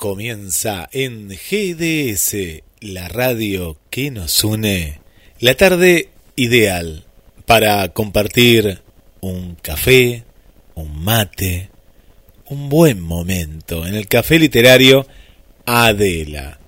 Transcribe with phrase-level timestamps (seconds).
[0.00, 4.98] Comienza en GDS, la radio que nos une,
[5.40, 7.04] la tarde ideal
[7.44, 8.80] para compartir
[9.20, 10.24] un café,
[10.74, 11.68] un mate,
[12.46, 15.06] un buen momento en el café literario
[15.66, 16.58] Adela.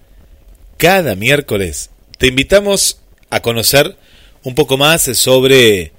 [0.77, 1.89] Cada miércoles
[2.19, 2.99] te invitamos
[3.31, 3.97] a conocer
[4.43, 5.93] un poco más sobre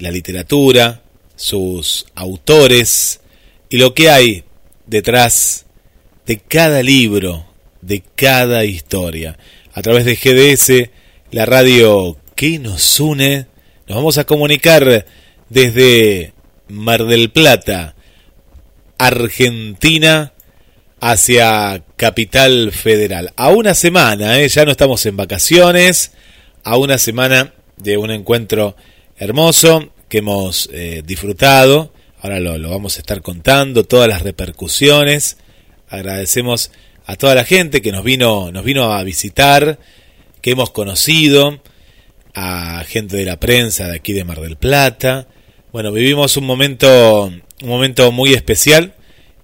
[0.00, 1.00] la literatura,
[1.34, 3.20] sus autores
[3.70, 4.44] y lo que hay
[4.86, 5.63] detrás
[6.26, 7.46] de cada libro,
[7.80, 9.38] de cada historia.
[9.72, 10.90] A través de GDS,
[11.30, 13.46] la radio que nos une,
[13.86, 15.06] nos vamos a comunicar
[15.48, 16.32] desde
[16.68, 17.94] Mar del Plata,
[18.98, 20.32] Argentina,
[21.00, 23.32] hacia Capital Federal.
[23.36, 24.48] A una semana, ¿eh?
[24.48, 26.12] ya no estamos en vacaciones,
[26.62, 28.76] a una semana de un encuentro
[29.18, 31.92] hermoso que hemos eh, disfrutado.
[32.22, 35.36] Ahora lo, lo, vamos a estar contando, todas las repercusiones
[35.94, 36.70] Agradecemos
[37.06, 39.78] a toda la gente que nos vino, nos vino a visitar,
[40.40, 41.60] que hemos conocido,
[42.34, 45.28] a gente de la prensa de aquí de Mar del Plata.
[45.72, 48.94] Bueno, vivimos un momento, un momento muy especial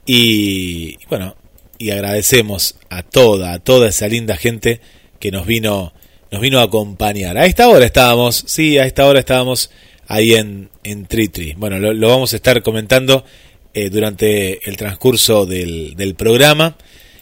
[0.07, 1.37] y bueno,
[1.79, 4.81] y agradecemos a toda, a toda esa linda gente
[5.19, 5.93] que nos vino,
[6.31, 7.39] nos vino a acompañar.
[7.39, 9.71] A esta hora estábamos, sí, a esta hora estábamos
[10.09, 11.55] ahí en, en Tritri.
[11.57, 13.25] Bueno, lo vamos a estar comentando
[13.73, 16.77] eh, durante el transcurso del, del, programa.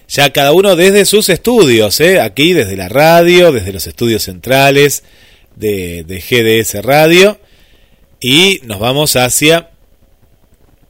[0.09, 2.21] Ya cada uno desde sus estudios, ¿eh?
[2.21, 5.05] aquí desde la radio, desde los estudios centrales
[5.57, 7.39] de, de GDS Radio.
[8.19, 9.71] Y nos vamos hacia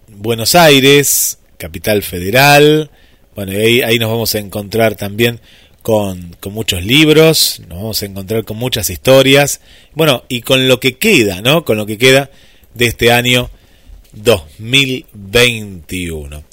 [0.06, 2.90] Buenos Aires, capital federal.
[3.34, 5.40] Bueno, ahí, ahí nos vamos a encontrar también
[5.82, 9.60] con, con, muchos libros, nos vamos a encontrar con muchas historias.
[9.94, 11.64] Bueno, y con lo que queda, ¿no?
[11.64, 12.30] Con lo que queda
[12.74, 13.50] de este año
[14.12, 16.44] 2021.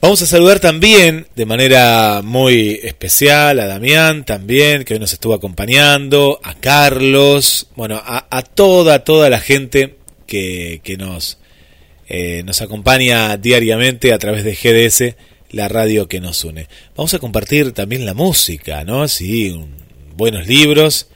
[0.00, 5.34] Vamos a saludar también de manera muy especial a Damián también, que hoy nos estuvo
[5.34, 9.96] acompañando, a Carlos, bueno, a, toda, toda la gente
[10.26, 11.38] que, que nos,
[12.08, 15.16] eh, nos acompaña diariamente a través de GDS,
[15.50, 16.68] la radio que nos une.
[16.94, 19.08] Vamos a compartir también la música, ¿no?
[19.08, 19.58] Sí,
[20.14, 21.08] buenos libros,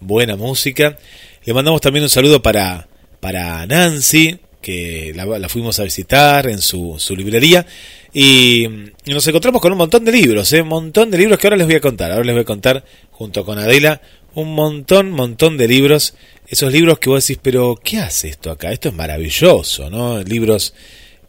[0.00, 0.98] buena música.
[1.44, 2.88] Le mandamos también un saludo para,
[3.20, 7.66] para Nancy, que la, fuimos a visitar en su, su librería
[8.12, 8.66] y,
[9.06, 10.62] nos encontramos con un montón de libros, ¿eh?
[10.62, 12.84] un montón de libros que ahora les voy a contar, ahora les voy a contar
[13.10, 14.00] junto con Adela
[14.34, 16.14] un montón, montón de libros,
[16.46, 18.72] esos libros que vos decís, pero ¿qué hace esto acá?
[18.72, 20.22] Esto es maravilloso, ¿no?
[20.22, 20.74] Libros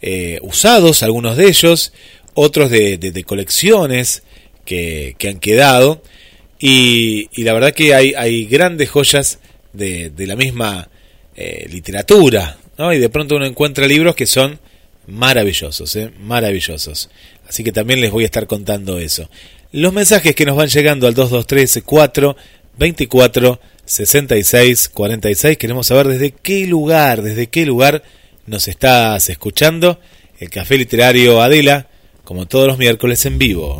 [0.02, 1.94] eh, usados, algunos de ellos,
[2.34, 4.24] otros de, de, colecciones
[4.66, 6.04] que, que, han quedado
[6.60, 9.40] y, y, la verdad que hay, hay grandes joyas
[9.74, 10.90] de, de la misma
[11.36, 14.60] eh, literatura, y de pronto uno encuentra libros que son
[15.06, 16.12] maravillosos, ¿eh?
[16.20, 17.10] maravillosos.
[17.48, 19.30] Así que también les voy a estar contando eso.
[19.72, 22.38] Los mensajes que nos van llegando al 223 4
[22.78, 25.58] 24 66 46.
[25.58, 28.04] Queremos saber desde qué lugar, desde qué lugar
[28.46, 30.00] nos estás escuchando.
[30.40, 31.88] El Café Literario Adela,
[32.24, 33.80] como todos los miércoles en vivo.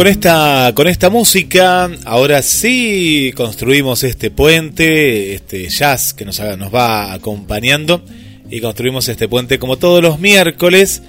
[0.00, 6.74] Con esta, con esta música, ahora sí construimos este puente, este jazz que nos, nos
[6.74, 8.02] va acompañando
[8.48, 11.02] y construimos este puente como todos los miércoles.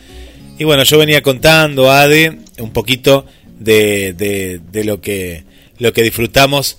[0.60, 3.25] Y bueno, yo venía contando, Ade, un poquito
[3.57, 5.45] de, de, lo, que,
[5.77, 6.77] lo que disfrutamos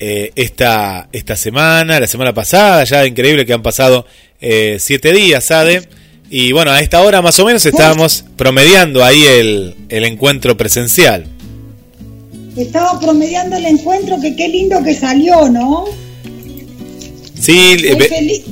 [0.00, 4.06] eh, esta, esta semana, la semana pasada, ya increíble que han pasado
[4.38, 5.88] eh, siete días, Ade.
[6.28, 11.33] Y bueno, a esta hora más o menos estábamos promediando ahí el, el encuentro presencial
[12.56, 15.84] estaba promediando el encuentro, que qué lindo que salió, ¿no?
[17.40, 18.42] Sí, qué, feliz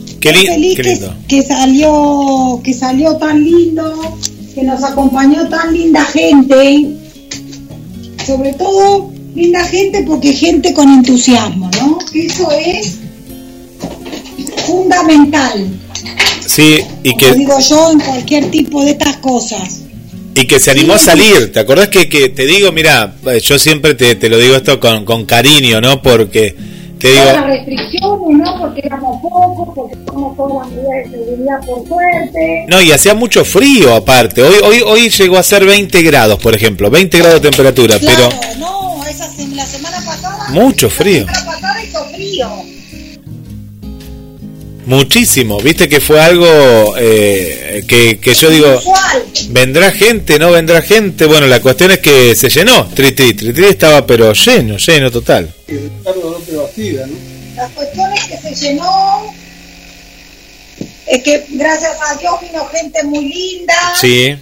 [1.28, 4.18] Que, salió, que salió tan lindo,
[4.54, 6.96] que nos acompañó tan linda gente.
[8.26, 11.98] sobre todo linda gente porque gente con entusiasmo, ¿no?
[12.14, 12.98] Eso es
[14.66, 15.68] fundamental.
[16.46, 19.80] Sí, y Como que, digo yo en cualquier tipo de estas cosas.
[20.34, 21.52] Y que se animó a salir.
[21.52, 25.04] ¿Te acordás que, que te digo, mira, yo siempre te, te lo digo esto con,
[25.04, 26.00] con cariño, ¿no?
[26.02, 26.54] Porque
[26.98, 28.58] te digo, las restricciones, ¿no?
[28.60, 32.64] Porque éramos pocos, porque somos todas las medidas de seguridad por suerte.
[32.68, 34.42] no, y hacía mucho frío aparte.
[34.42, 38.28] Hoy, hoy, hoy llegó a ser 20 grados, por ejemplo, 20 grados de temperatura, Claro,
[38.40, 40.48] pero no, esa la semana pasada.
[40.50, 41.26] Mucho frío.
[41.26, 42.48] La semana pasada hizo frío.
[44.86, 45.58] Muchísimo.
[45.60, 48.80] Viste que fue algo eh, que, que yo digo.
[49.50, 50.38] ¿vendrá gente?
[50.38, 51.26] ¿No vendrá gente?
[51.26, 52.86] Bueno, la cuestión es que se llenó.
[52.88, 55.52] Tritri, Tritri estaba pero lleno, lleno total.
[55.68, 57.14] y Ricardo López Bastida, ¿no?
[57.56, 59.34] La cuestión es que se llenó.
[61.06, 63.74] Es que gracias a Dios vino gente muy linda.
[64.00, 64.34] Sí,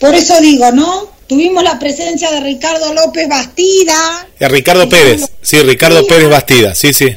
[0.00, 1.10] Por eso digo, ¿no?
[1.26, 4.28] Tuvimos la presencia de Ricardo López Bastida.
[4.38, 7.16] Eh, Ricardo Pérez, sí, Ricardo Pérez Bastida, sí, sí.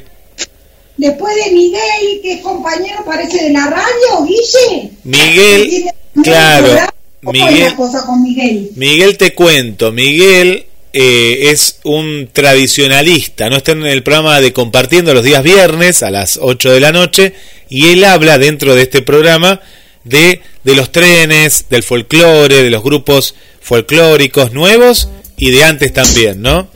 [1.00, 4.92] Después de Miguel, que es compañero, parece de la radio, Guille.
[5.06, 5.86] Miguel,
[6.22, 6.94] claro, programa.
[7.24, 8.70] ¿Cómo es Miguel, la cosa con Miguel?
[8.76, 15.14] Miguel te cuento, Miguel eh, es un tradicionalista, no está en el programa de Compartiendo
[15.14, 17.34] los días viernes a las 8 de la noche
[17.70, 19.62] y él habla dentro de este programa
[20.04, 25.08] de, de los trenes, del folclore, de los grupos folclóricos nuevos
[25.38, 26.68] y de antes también, ¿no?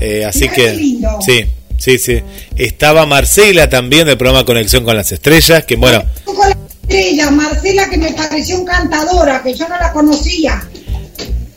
[0.00, 1.18] Eh, así Mirá que lindo.
[1.24, 1.46] sí,
[1.80, 2.20] sí, sí.
[2.56, 7.88] Estaba Marcela también del programa Conexión con las Estrellas, que bueno, Con la estrella, Marcela,
[7.90, 10.62] que me pareció encantadora, que yo no la conocía.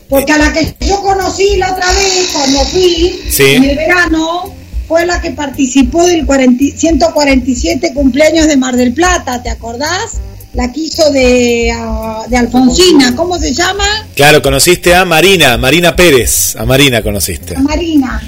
[0.08, 3.42] Porque a la que yo conocí la otra vez, cuando fui, Sí.
[3.44, 4.54] en el verano,
[4.86, 10.18] fue la que participó del 40 147 cumpleaños de Mar del Plata, ¿te acordás?
[10.52, 13.84] La que hizo de, ah, de Alfonsina, ¿cómo se llama?
[14.14, 17.56] claro, conociste a Marina, Marina Pérez, a Marina conociste.
[17.58, 18.22] Marina.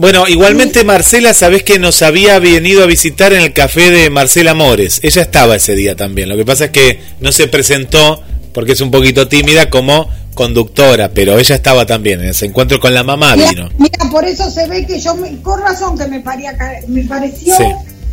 [0.00, 4.54] Bueno, igualmente Marcela, sabés que nos había venido a visitar en el café de Marcela
[4.54, 4.98] Mores.
[5.02, 6.30] Ella estaba ese día también.
[6.30, 8.22] Lo que pasa es que no se presentó
[8.54, 12.94] porque es un poquito tímida como conductora, pero ella estaba también en ese encuentro con
[12.94, 13.68] la mamá Mira, vino.
[13.76, 16.56] mira, por eso se ve que yo, me, con razón que me, paría,
[16.88, 17.64] me pareció, Sí.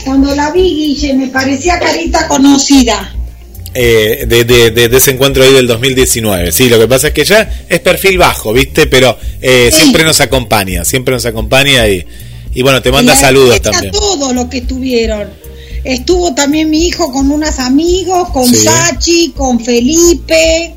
[0.03, 3.15] cuando la vi, Guille, me parecía carita conocida.
[3.73, 6.51] Eh, de, de- de- de ese encuentro ahí del 2019.
[6.51, 8.87] Sí, lo que pasa es que ella es perfil bajo, ¿viste?
[8.87, 9.81] Pero eh, Sí.
[9.81, 12.05] siempre nos acompaña, siempre nos acompaña y,
[12.53, 13.91] y bueno, te manda Y saludos también.
[13.91, 15.29] todo lo que estuvieron.
[15.83, 18.65] Estuvo también mi hijo con unos amigos, con Sí.
[18.65, 20.73] Sachi, con Felipe.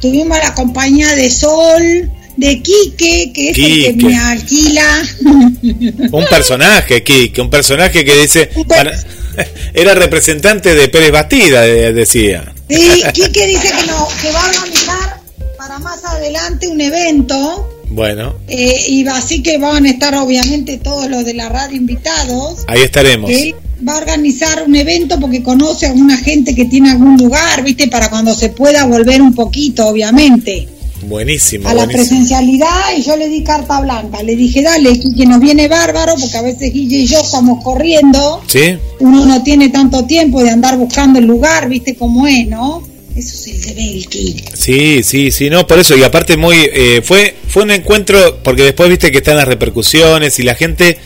[0.00, 3.96] Tuvimos la compañía de Sol, de Quique, que es el Quique.
[3.98, 5.02] que me alquila.
[6.12, 8.50] Un personaje, Kike, un personaje que dice...
[8.68, 8.92] Para-
[9.74, 12.52] era representante de Pérez Bastida, de- decía.
[12.68, 15.20] Sí, Quique dice que, no, que va a organizar
[15.58, 17.68] para más adelante un evento.
[17.88, 22.60] Bueno, eh, y así que van a estar obviamente todos los de la radio invitados.
[22.66, 23.30] ahí estaremos.
[23.30, 23.54] él
[23.86, 27.88] va a organizar un evento porque conoce a alguna gente que tiene algún lugar, ¿viste?
[27.88, 30.68] Para cuando se pueda volver un poquito, obviamente,
[31.02, 32.08] Buenísimo, a la buenísimo.
[32.08, 32.96] presencialidad.
[32.96, 34.22] Y yo le di carta blanca.
[34.22, 38.42] Le dije, dale, que nos viene bárbaro, porque a veces Guille y yo estamos corriendo.
[38.46, 38.76] ¿Sí?
[39.00, 42.82] Uno no tiene tanto tiempo de andar buscando el lugar, ¿viste cómo es, no?
[43.14, 44.44] Eso se le ve el que.
[44.54, 48.62] Sí, sí, sí, no, por eso, y aparte muy, eh, fue, fue un encuentro, porque
[48.62, 50.96] después viste que están las repercusiones y la gente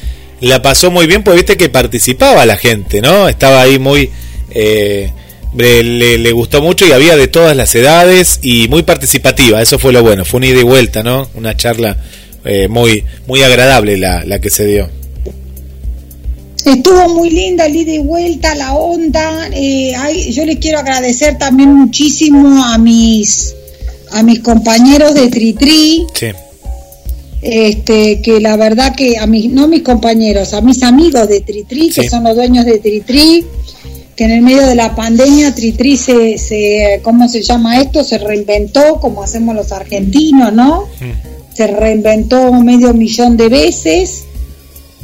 [0.41, 3.29] la pasó muy bien, pues viste que participaba la gente, ¿no?
[3.29, 4.11] Estaba ahí muy,
[4.51, 5.11] eh,
[5.57, 9.79] le, le- le gustó mucho y había de todas las edades y muy participativa, eso
[9.79, 11.29] fue lo bueno, fue una ida y vuelta, ¿no?
[11.35, 11.97] Una charla
[12.45, 14.89] eh, muy, muy agradable la, la que se dio.
[16.65, 19.49] Estuvo muy linda el ida y vuelta, la onda.
[19.53, 19.95] eh,
[20.33, 23.55] yo les quiero agradecer también muchísimo a mis
[24.13, 26.27] a mis compañeros de Tritri, Sí,
[27.43, 31.91] este, que la verdad que a mis, no mis compañeros, a mis amigos de Tritri,
[31.91, 33.45] que son los dueños de Tritri,
[34.17, 38.03] que en el medio de la pandemia Tritri se, se, ¿cómo se llama esto?
[38.03, 40.85] Se reinventó, como hacemos los argentinos, ¿no?
[41.53, 44.25] Se reinventó medio millón de veces,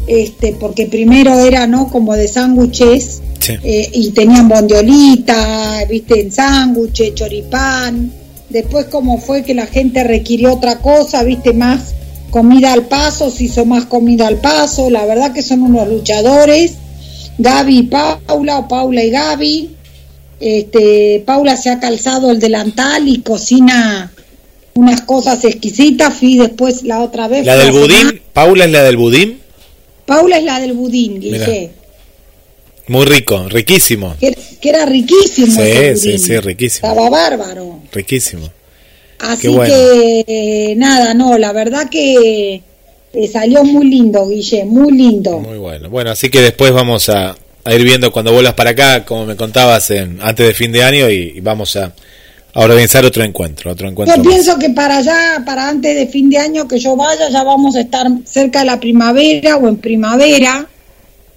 [0.07, 1.89] este, porque primero era, ¿no?
[1.89, 3.53] Como de sándwiches, sí.
[3.63, 8.11] eh, y tenían bondiolita, viste, en sándwiches, choripán.
[8.49, 11.95] Después como fue que la gente requirió otra cosa, viste, más
[12.31, 14.89] comida al paso, se hizo más comida al paso.
[14.89, 16.77] La verdad que son unos luchadores.
[17.43, 19.71] Gaby y Paula, o Paula y Gaby.
[20.41, 24.13] Este, Paula se ha calzado el delantal y cocina
[24.75, 26.15] unas cosas exquisitas.
[26.15, 27.45] Fui después la otra vez.
[27.47, 29.41] La del budín, Paula es la del budín,
[30.07, 31.21] Paula es la del budín.
[31.21, 31.71] Guille.
[32.89, 35.55] muy rico, riquísimo, Que, que era riquísimo.
[35.55, 36.89] Sí, ese sí, sí, riquísimo.
[36.89, 37.81] Estaba bárbaro.
[37.93, 38.51] riquísimo.
[39.21, 39.73] Así bueno.
[39.73, 42.63] que nada, no, la verdad que
[43.13, 45.39] eh, salió muy lindo, Guille, muy lindo.
[45.39, 45.91] Muy bueno.
[45.91, 49.37] Bueno, así que después vamos a, a ir viendo cuando vuelas para acá, como me
[49.37, 51.93] contabas, en, antes de fin de año y, y vamos a,
[52.55, 54.17] a organizar otro encuentro, otro encuentro.
[54.17, 54.33] Yo más.
[54.33, 57.77] pienso que para allá, para antes de fin de año que yo vaya, ya vamos
[57.77, 60.67] a estar cerca de la primavera o en primavera,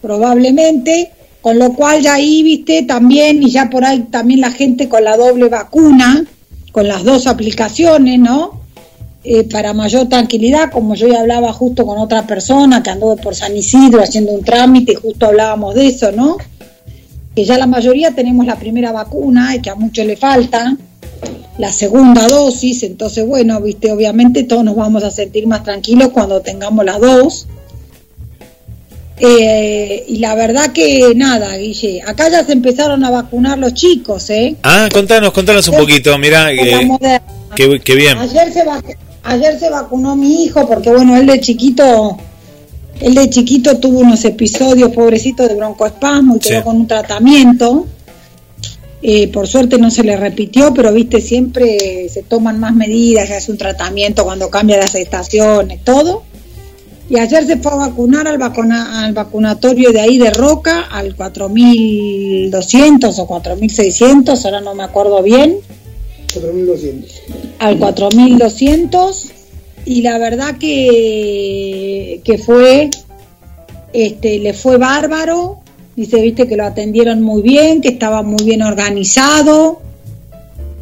[0.01, 4.89] probablemente, con lo cual ya ahí, viste, también, y ya por ahí también la gente
[4.89, 6.25] con la doble vacuna,
[6.72, 8.64] con las dos aplicaciones, ¿no?
[9.27, 13.34] Eh, para mayor tranquilidad, como yo ya hablaba justo con otra persona que anduve por
[13.34, 16.38] San Isidro haciendo un trámite justo hablábamos de eso, ¿no?
[17.36, 20.77] Que ya la mayoría tenemos la primera vacuna y que a muchos le falta
[21.58, 26.41] la segunda dosis, entonces bueno, viste, obviamente todos nos vamos a sentir más tranquilos cuando
[26.41, 27.48] tengamos las dos.
[29.17, 34.29] Eh, y la verdad que nada, Guille, acá ya se empezaron a vacunar los chicos,
[34.29, 34.55] ¿eh?
[34.62, 36.89] Ah, contanos, contanos un poquito, mirá, eh,
[37.55, 38.17] qué, qué bien.
[38.17, 42.17] Ayer se, vac- ayer se vacunó mi hijo porque bueno, él de chiquito,
[43.00, 46.50] él de chiquito tuvo unos episodios, pobrecito, de broncoespasmo y Sí.
[46.50, 47.86] quedó con un tratamiento.
[49.08, 53.36] Eh, por suerte no se le repitió, pero viste, siempre se toman más medidas, se
[53.36, 56.24] hace un tratamiento cuando cambia las estaciones, todo.
[57.08, 61.15] Y ayer se fue a vacunar al, vacuna- al vacunatorio de ahí de Roca, al
[61.15, 65.58] 4200 o 4600, ahora no me acuerdo bien
[66.36, 67.22] 4.200.
[67.60, 69.32] al 4200
[69.86, 72.89] y la verdad que, que fue
[73.94, 75.60] este le fue bárbaro.
[75.96, 79.82] Dice viste que lo atendieron muy bien que estaba muy bien organizado.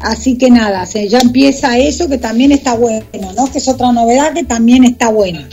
[0.00, 3.04] Así que nada se ya empieza eso que también está bueno
[3.36, 5.48] no que es otra novedad que también está buena.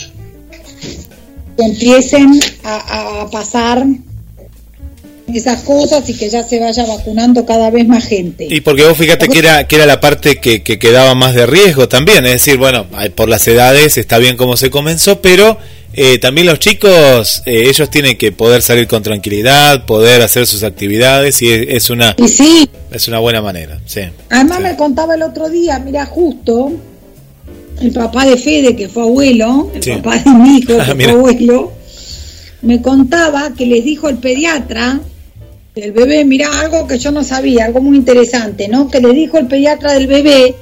[1.58, 3.86] Que empiecen a pasar
[5.40, 8.98] esas cosas y que ya se vaya vacunando cada vez más gente Y porque vos
[8.98, 12.34] fíjate que era, que era la parte que, que quedaba más de riesgo también, es
[12.34, 12.86] decir, bueno,
[13.16, 15.58] por las edades está bien como se comenzó, pero
[15.94, 20.64] eh, también los chicos, eh, ellos tienen que poder salir con tranquilidad, poder hacer sus
[20.64, 24.02] actividades y es, es una y sí es una buena manera, sí.
[24.30, 24.64] Además Sí.
[24.64, 26.72] me contaba el otro día, mira, justo
[27.82, 29.92] el papá de Fede, que fue abuelo, el Sí.
[29.94, 31.72] papá de mi hijo, que fue abuelo,
[32.62, 35.00] me contaba que les dijo el pediatra
[35.76, 38.90] del bebé, mira, algo que yo no sabía, algo muy interesante, ¿no?
[38.90, 40.56] Que le dijo el pediatra del bebé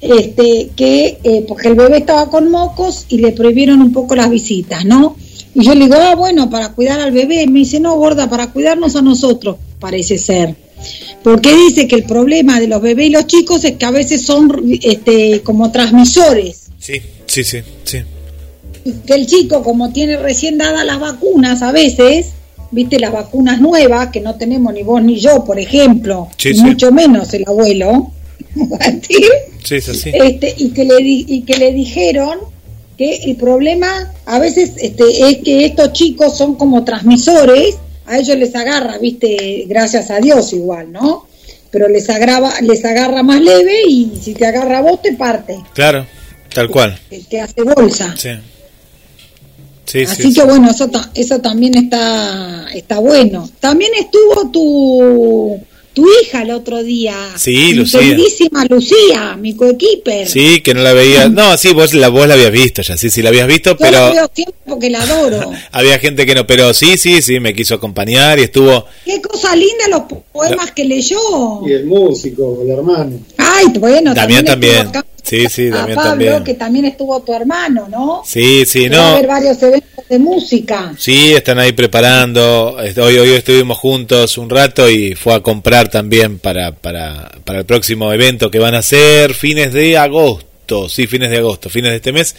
[0.00, 4.30] este, que, eh, porque el bebé estaba con mocos y le prohibieron un poco las
[4.30, 5.16] visitas, ¿no?
[5.54, 7.46] Y yo le digo, ah, bueno, para cuidar al bebé.
[7.46, 10.54] Me dice, no, gorda, para cuidarnos a nosotros, parece ser.
[11.22, 14.22] Porque dice que el problema de los bebés y los chicos es que a veces
[14.22, 16.66] son este, como transmisores.
[16.78, 17.98] Sí, sí, sí, sí.
[18.84, 22.26] Y Que el chico, como tiene recién dadas las vacunas, a veces,
[22.70, 26.90] viste, las vacunas nuevas, que no tenemos ni vos ni yo, por ejemplo, Sí, mucho
[26.92, 28.10] menos el abuelo,
[29.06, 29.24] ¿sí?
[30.12, 32.38] Este, y que le di- y que le dijeron
[32.96, 38.36] que el problema a veces este, es que estos chicos son como transmisores, a ellos
[38.36, 41.26] les agarra, viste, gracias a Dios igual, ¿no?
[41.70, 45.56] Pero les agarra, les agarra más leve y si te agarra a vos te parte,
[45.74, 46.06] Claro,
[46.54, 46.98] tal cual.
[47.10, 48.14] te, te hace bolsa.
[48.16, 48.30] Sí.
[49.86, 50.46] Sí, Así sí, que sí.
[50.46, 53.48] bueno, eso, ta- eso también está, está bueno.
[53.60, 55.60] También estuvo tu,
[55.92, 57.14] tu hija el otro día.
[57.36, 58.00] Sí, mi Lucía.
[58.00, 60.28] queridísima Lucía, mi coequiper.
[60.28, 61.28] Sí, que no la veía.
[61.28, 63.76] No, sí, vos la, vos la habías visto ya, sí, sí, la habías visto, Yo
[63.84, 65.50] la pero veo siempre porque la adoro.
[65.72, 68.86] había gente que no, pero sí, sí, sí, me quiso acompañar y estuvo.
[69.04, 71.18] Qué cosa linda los po- poemas que leyó.
[71.66, 73.20] Y el músico, el hermano.
[73.38, 74.90] Ay, bueno, Damián también.
[74.90, 75.04] también.
[75.26, 76.44] Sí, sí, a Damián Pablo, también.
[76.44, 78.22] que también estuvo tu hermano, ¿no?
[78.24, 79.16] Sí, sí, Que Va a no.
[79.16, 80.94] haber varios eventos de música.
[80.98, 82.76] Sí, están ahí preparando.
[82.76, 87.64] Hoy, hoy estuvimos juntos un rato y fue a comprar también para, para, para el
[87.66, 90.88] próximo evento que van a hacer fines de agosto.
[90.88, 92.34] Sí, fines de agosto, fines de este mes.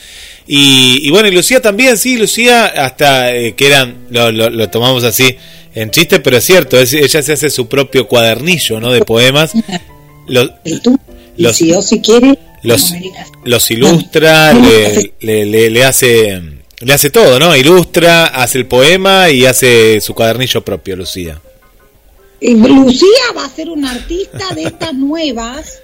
[0.47, 4.69] Y, y bueno, y Lucía también, sí, Lucía, hasta eh, que eran, lo, lo, lo
[4.69, 5.35] tomamos así
[5.75, 8.91] en chiste, pero es cierto, es- ella se hace su propio cuadernillo, ¿no?
[8.91, 9.51] De poemas.
[10.27, 10.97] Lo- Y tú,
[11.37, 12.93] y Los- si yo si quiere, los,
[13.43, 16.41] los ilustra, le, le, le- le hace
[16.79, 17.55] le hace todo, ¿no?
[17.55, 21.41] Ilustra, hace el poema y hace su cuadernillo propio, Lucía.
[22.39, 25.79] Y Lucía va a ser una artista de estas nuevas,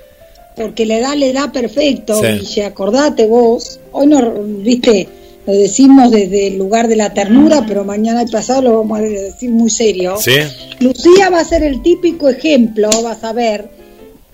[0.56, 2.28] porque le da, le da perfecto, Sí.
[2.40, 3.80] Guille, acordate vos.
[3.92, 5.10] Hoy no, viste,
[5.48, 9.02] lo decimos desde el lugar de la ternura, pero mañana y pasado lo vamos a
[9.02, 10.18] decir muy serio.
[10.22, 10.36] ¿Sí?
[10.80, 13.68] Lucía va a ser el típico ejemplo, vas a ver,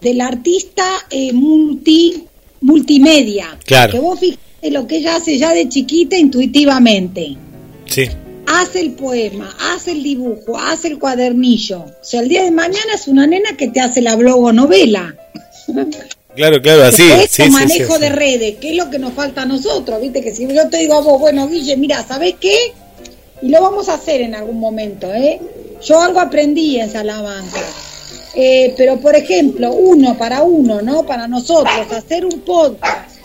[0.01, 2.25] del artista eh, multi,
[2.62, 3.58] multimedia.
[3.66, 3.94] Claro.
[3.94, 7.36] Que vos fijate lo que ella hace ya de chiquita intuitivamente.
[7.86, 8.10] Sí.
[8.48, 11.82] Hace el poema, hace el dibujo, hace el cuadernillo.
[11.82, 15.16] O sea, el día de mañana es una nena que te hace la blogonovela.
[16.36, 17.06] Claro, claro, así.
[17.06, 20.00] Después, sí, manejo sí, de redes, ¿qué es lo que nos falta a nosotros?
[20.00, 22.56] Viste que si yo te digo a vos, bueno, Guille, mira, ¿sabés qué?
[23.42, 25.42] Y lo vamos a hacer en algún momento, ¿eh?
[25.84, 27.60] Yo algo aprendí en Salamanca.
[28.36, 31.06] Eh, pero, por ejemplo, uno para uno, ¿no?
[31.06, 33.18] Para nosotros, hacer un podcast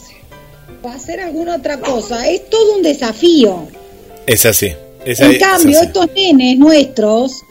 [0.82, 3.66] o hacer alguna otra cosa, es todo un desafío.
[4.26, 4.72] Es así.
[5.04, 5.86] Es En ahí- es cambio, así.
[5.86, 7.42] estos nenes nuestros,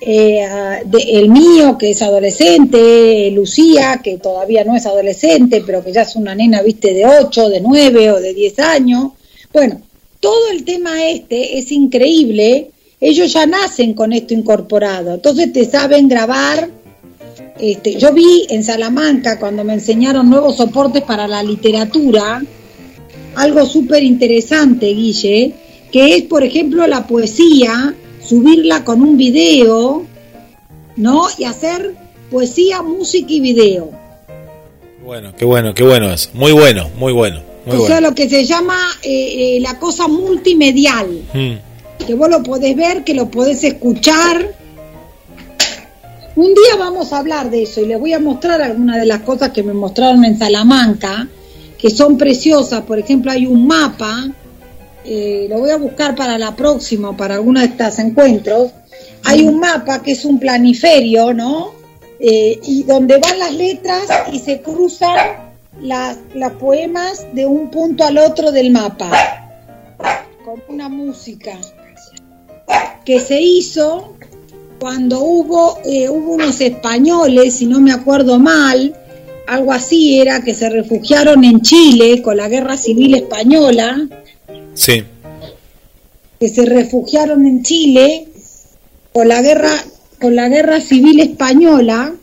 [0.00, 0.44] eh,
[0.84, 6.02] de- el mío que es adolescente, Lucía que todavía no es adolescente, pero que ya
[6.02, 9.12] es una nena, viste, de 8, de 9 o de 10 años.
[9.52, 9.80] Bueno,
[10.20, 12.70] todo el tema este es increíble.
[13.00, 16.68] Ellos ya nacen con esto incorporado, entonces te saben grabar.
[17.58, 22.42] Este, yo vi en Salamanca cuando me enseñaron nuevos soportes para la literatura,
[23.34, 25.54] algo súper interesante, Guille,
[25.90, 30.04] que es, por ejemplo, la poesía, subirla con un video,
[30.96, 31.26] ¿no?
[31.38, 31.94] Y hacer
[32.30, 33.90] poesía, música y video.
[35.04, 36.30] Bueno, qué bueno, qué bueno eso.
[36.34, 37.40] Muy bueno, muy bueno.
[37.64, 42.04] Muy o sea, lo que se llama eh, eh, la cosa multimedial, Mm.
[42.06, 44.54] que vos lo podés ver, que lo podés escuchar.
[46.36, 49.20] Un día vamos a hablar de eso y les voy a mostrar algunas de las
[49.20, 51.26] cosas que me mostraron en Salamanca,
[51.78, 52.82] que son preciosas.
[52.82, 54.28] Por ejemplo, hay un mapa,
[55.02, 58.70] eh, lo voy a buscar para la próxima, para alguno de estos encuentros.
[59.24, 61.72] Hay un mapa que es un planiferio, ¿no?
[62.20, 65.16] Eh, y donde van las letras y se cruzan
[65.80, 69.10] las, los poemas de un punto al otro del mapa,
[70.44, 71.58] con una música
[73.06, 74.16] que se hizo
[74.78, 78.94] cuando hubo, eh, hubo unos españoles, si no me acuerdo mal,
[79.46, 84.08] algo así era, que se refugiaron en Chile con la guerra civil española,
[84.74, 85.02] Sí.
[86.38, 88.28] que se refugiaron en Chile
[89.12, 89.72] con la guerra,
[90.20, 92.14] con la guerra civil española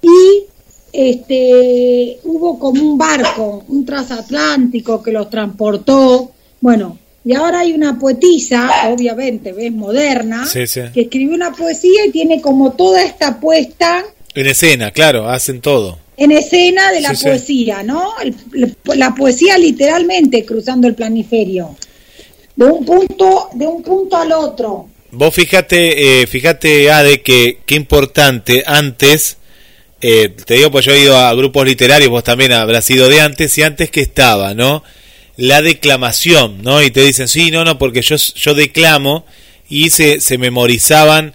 [0.00, 0.44] y
[0.92, 7.98] este hubo como un barco, un transatlántico que los transportó, bueno, y ahora hay una
[7.98, 10.80] poetisa, obviamente, ves, moderna, Sí, sí.
[10.94, 15.98] que escribió una poesía y tiene como toda esta puesta En escena, claro, hacen todo.
[16.16, 17.24] en escena de la Sí, sí.
[17.26, 18.12] poesía, ¿no?
[18.22, 21.76] El- la poesía literalmente cruzando el planiferio,
[22.56, 24.88] de un punto, de un punto al otro.
[25.12, 29.36] Vos fíjate, eh, fíjate, Ade, que qué importante antes,
[30.00, 33.20] eh, te digo, pues yo he ido a grupos literarios, vos también habrás ido de
[33.20, 34.82] antes, y antes que estaba, ¿no?
[35.40, 36.82] La declamación, ¿no?
[36.82, 39.24] Y te dicen, sí, no, no, porque yo, yo declamo,
[39.70, 41.32] y se, se memorizaban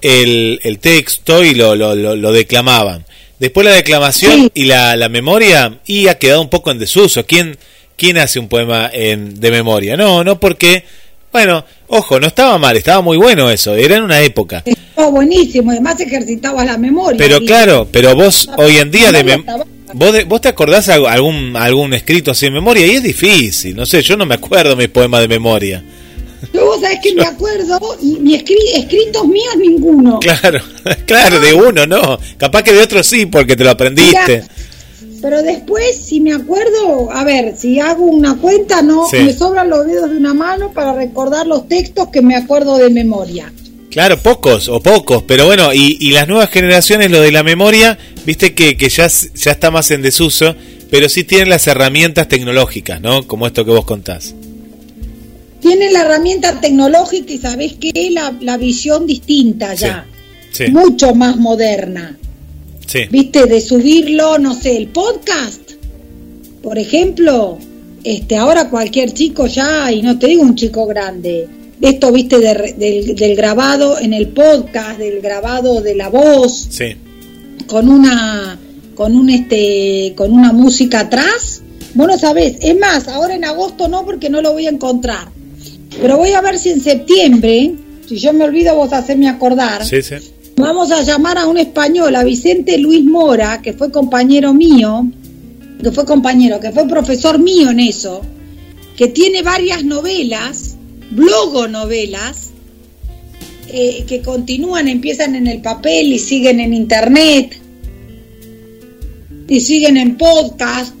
[0.00, 3.04] el, el texto y lo, lo, lo, lo declamaban.
[3.38, 4.50] Después la declamación Sí.
[4.54, 7.26] y la, la memoria, y ha quedado un poco en desuso.
[7.26, 7.58] ¿Quién,
[7.96, 9.96] quién hace un poema en, de memoria?
[9.96, 10.84] No, no porque,
[11.32, 14.62] bueno, ojo, no estaba mal, estaba muy bueno eso, era en una época.
[14.64, 17.18] Estaba buenísimo, además ejercitabas la memoria.
[17.18, 19.24] Pero y- claro, pero vos hoy en día de
[19.94, 23.86] vos, de- vos te acordás algún algún escrito así de memoria y es difícil, no
[23.86, 25.82] sé, yo no me acuerdo mis poemas de memoria.
[26.52, 27.78] Yo vos sabés que me acuerdo,
[28.20, 30.18] ni escri- escritos míos ninguno.
[30.18, 30.60] Claro,
[31.06, 34.42] claro, de uno no, capaz que de otro sí porque te lo aprendiste.
[34.42, 34.46] Mirá,
[35.22, 39.18] Pero después, si me acuerdo, a ver, si hago una cuenta, no Sí.
[39.18, 42.90] me sobran los dedos de una mano para recordar los textos que me acuerdo de
[42.90, 43.52] memoria.
[43.92, 47.98] Claro, pocos o pocos, pero bueno, y, y las nuevas generaciones, lo de la memoria,
[48.24, 50.56] viste que, que ya, está más en desuso,
[50.90, 53.26] pero sí tienen las herramientas tecnológicas, ¿no?
[53.26, 54.34] Como esto que vos contás.
[55.60, 60.06] Tienen la herramienta tecnológica y sabés que la, la visión distinta ya,
[60.52, 62.16] Sí, mucho más moderna.
[62.86, 63.00] sí.
[63.10, 65.72] viste, de subirlo, no sé, el podcast,
[66.62, 67.58] por ejemplo,
[68.04, 71.46] este, ahora cualquier chico ya, y no te digo un chico grande,
[71.82, 76.96] esto, viste, de del, del grabado en el podcast, del grabado de la voz, Sí,
[77.66, 78.58] con una,
[78.94, 81.62] con un, este, con una música atrás,
[81.94, 85.28] vos no sabés, es más, ahora en agosto no, porque no lo voy a encontrar,
[86.00, 87.74] pero voy a ver si en septiembre,
[88.08, 90.14] si yo me olvido, vos hacerme acordar, sí, sí.
[90.56, 95.06] Vamos a llamar a un español, a Vicente Luis Mora, que fue compañero mío,
[95.82, 98.20] que fue compañero, que fue profesor mío en eso,
[98.96, 100.71] que tiene varias novelas,
[101.12, 102.50] blogonovelas,
[103.68, 107.58] eh, que continúan, empiezan en el papel y siguen en internet,
[109.48, 110.94] y siguen en podcast.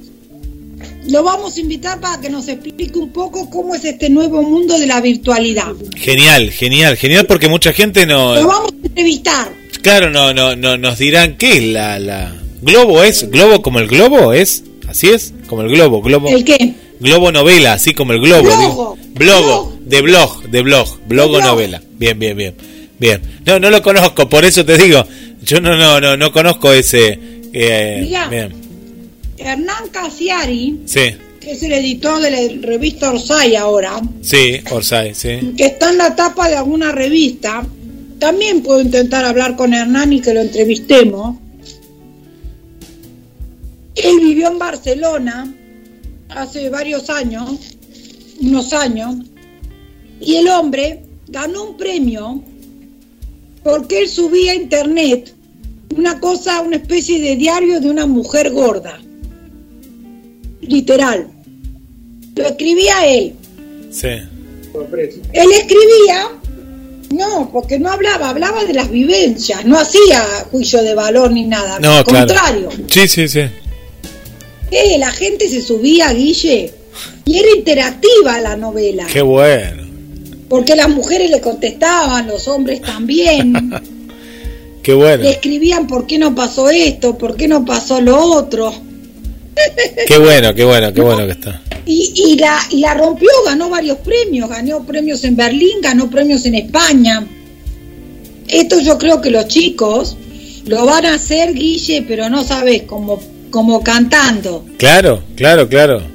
[1.08, 4.78] Lo vamos a invitar para que nos explique un poco cómo es este nuevo mundo
[4.78, 5.72] de la virtualidad.
[5.96, 8.36] Genial, genial, genial porque mucha gente no...
[8.36, 9.52] Lo vamos a entrevistar.
[9.82, 13.88] Claro, no, no, no, nos dirán qué es la, la globo es globo como el
[13.88, 16.74] globo es, así es, como el globo, globo, ¿El qué?
[17.00, 18.96] globo novela, así como el globo, Blogo, digo.
[19.14, 19.71] blogo, blog.
[19.84, 21.42] De blog, de blog, blog.
[21.42, 22.54] novela, bien, bien, bien,
[22.98, 23.20] bien.
[23.46, 25.04] No, no lo conozco, por eso te digo,
[25.42, 27.18] yo no, no, no, no conozco ese.
[27.52, 28.28] Eh, Mirá.
[28.28, 28.52] bien,
[29.38, 31.00] Hernán Casiari, Sí,
[31.40, 35.52] que es el editor de la revista Orsay ahora, sí, Orsay, sí.
[35.56, 37.66] que está en la tapa de alguna revista,
[38.18, 41.36] también puedo intentar hablar con Hernán y que lo entrevistemos.
[43.94, 45.52] Él vivió en Barcelona
[46.30, 47.50] hace varios años,
[48.40, 49.16] unos años,
[50.24, 52.42] y el hombre ganó un premio
[53.62, 55.34] porque él subía a internet
[55.96, 58.98] una cosa, una especie de diario de una mujer gorda.
[60.60, 61.28] Literal.
[62.34, 63.34] Lo escribía él.
[63.90, 64.08] Sí.
[64.08, 66.28] Él escribía,
[67.10, 71.78] no, porque no hablaba, hablaba de las vivencias, no hacía juicio de valor ni nada.
[71.78, 72.26] No, al claro.
[72.26, 72.68] contrario.
[72.88, 73.40] Sí, sí, sí.
[74.70, 76.72] Eh, la gente se subía, Guille,
[77.26, 79.06] y era interactiva la novela.
[79.12, 79.91] Qué bueno.
[80.52, 83.54] Porque las mujeres le contestaban, los hombres también.
[84.82, 85.22] Qué bueno.
[85.22, 88.70] le escribían por qué no pasó esto, por qué no pasó lo otro.
[90.06, 91.62] Qué bueno, qué bueno, qué bueno que está.
[91.86, 96.44] Y, y la, y la rompió, ganó varios premios, ganó premios en Berlín, ganó premios
[96.44, 97.26] en España.
[98.46, 100.18] Esto yo creo que los chicos
[100.66, 104.66] lo van a hacer, Guille, pero no sabes, como, como cantando.
[104.76, 106.11] Claro, claro, claro.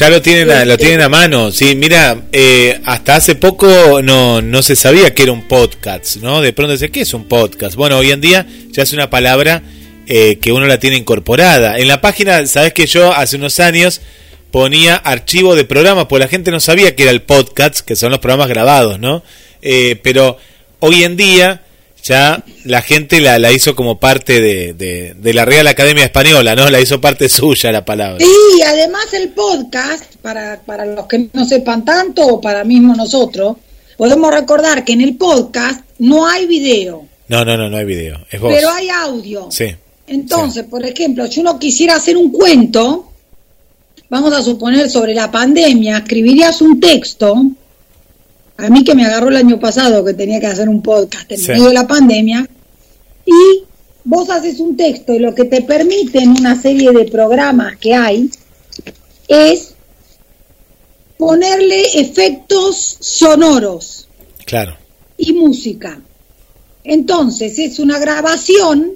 [0.00, 1.52] Ya lo tienen a, lo Este- tienen a mano.
[1.52, 6.40] Sí, mira, eh, hasta hace poco no, no se sabía que era un podcast, ¿no?
[6.40, 7.74] De pronto dice, ¿qué es un podcast?
[7.76, 9.62] Bueno, hoy en día ya es una palabra
[10.06, 11.78] eh, que uno la tiene incorporada.
[11.78, 14.00] En la página, sabes que yo hace unos años
[14.50, 18.10] ponía archivo de programas, porque la gente no sabía que era el podcast, que son
[18.10, 19.22] los programas grabados, ¿no?
[19.60, 20.38] Eh, pero
[20.78, 21.60] hoy en día
[22.02, 26.54] ya la gente la, la hizo como parte de, de, de la Real Academia Española,
[26.56, 26.68] ¿no?
[26.70, 28.24] La hizo parte suya la palabra.
[28.24, 33.56] Sí, además el podcast, para, para los que no sepan tanto o para mismo nosotros,
[33.96, 38.18] podemos recordar que en el podcast no hay video, No, no, no, no hay video.
[38.30, 38.52] Es vos.
[38.54, 39.48] pero hay audio.
[39.50, 39.66] Sí.
[40.06, 43.12] Entonces, por ejemplo, si uno quisiera hacer un cuento,
[44.08, 47.34] vamos a suponer sobre la pandemia, escribirías un texto.
[48.62, 51.38] A mí que me agarró el año pasado que tenía que hacer un podcast en
[51.38, 51.48] Sí.
[51.48, 52.48] medio de la pandemia,
[53.26, 53.64] y
[54.04, 58.30] vos haces un texto y lo que te permiten una serie de programas que hay
[59.28, 59.74] es
[61.18, 64.08] ponerle efectos sonoros
[64.46, 64.76] Claro.
[65.16, 66.00] y música.
[66.82, 68.92] Entonces es una grabación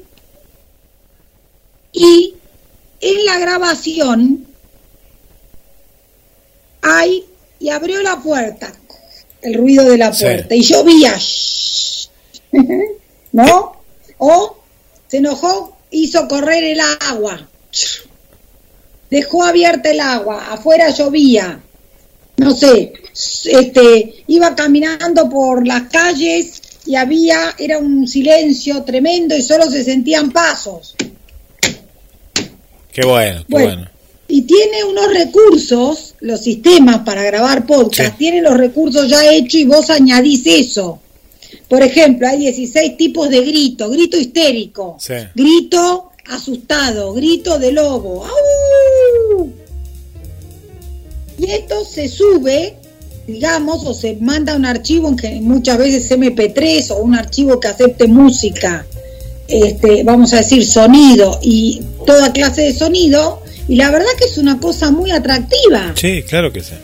[1.92, 2.34] y
[3.00, 4.46] en la grabación
[6.82, 7.24] hay
[7.60, 8.72] y abrió la puerta,
[9.44, 10.24] el ruido de la Sí.
[10.24, 11.18] puerta y llovía,
[13.32, 13.76] ¿no?
[14.18, 14.56] O
[15.08, 17.48] se enojó, hizo correr el agua,
[19.10, 21.60] dejó abierta el agua, afuera llovía,
[22.36, 22.92] no sé,
[23.44, 29.84] este, iba caminando por las calles y había, era un silencio tremendo y solo se
[29.84, 30.96] sentían pasos.
[32.92, 33.90] Qué bueno, qué Bueno, bueno.
[34.36, 38.18] Y tiene unos recursos, los sistemas para grabar podcast, Sí.
[38.18, 40.98] tienen los recursos ya hechos y vos añadís eso.
[41.68, 45.14] Por ejemplo, hay 16 tipos de grito, grito histérico, Sí.
[45.36, 48.24] grito asustado, grito de lobo.
[48.26, 49.48] ¡Au!
[51.38, 52.74] Y esto se sube,
[53.28, 57.68] digamos, o se manda un archivo, en que muchas veces MP3 o un archivo que
[57.68, 58.84] acepte música,
[59.46, 64.38] este, vamos a decir sonido y toda clase de sonido, y la verdad que es
[64.38, 65.92] una cosa muy atractiva.
[65.94, 66.74] Sí, claro que sí.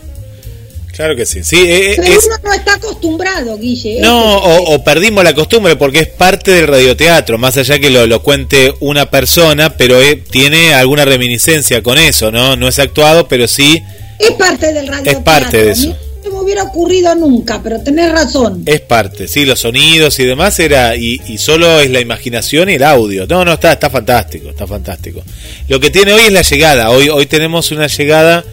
[0.93, 1.43] Claro que sí.
[1.45, 4.01] Sí, eh, eh, Pero es, uno no está acostumbrado, Guille.
[4.03, 7.89] no, Este, o, o perdimos la costumbre porque es parte del radioteatro, más allá que
[7.89, 12.55] lo, lo cuente una persona, pero eh, tiene alguna reminiscencia con eso, ¿no?
[12.57, 13.83] No es actuado, pero sí
[14.19, 15.11] es parte del radio.
[15.11, 15.97] es parte de eso.
[16.41, 18.63] Hubiera ocurrido nunca, pero tenés razón.
[18.67, 19.29] es parte.
[19.29, 23.27] Sí, los sonidos y demás era y, y solo es la imaginación y el audio.
[23.27, 25.23] No, no está está fantástico, está fantástico.
[25.69, 26.91] Lo que tiene hoy es la llegada.
[26.91, 28.45] Hoy hoy tenemos una llegada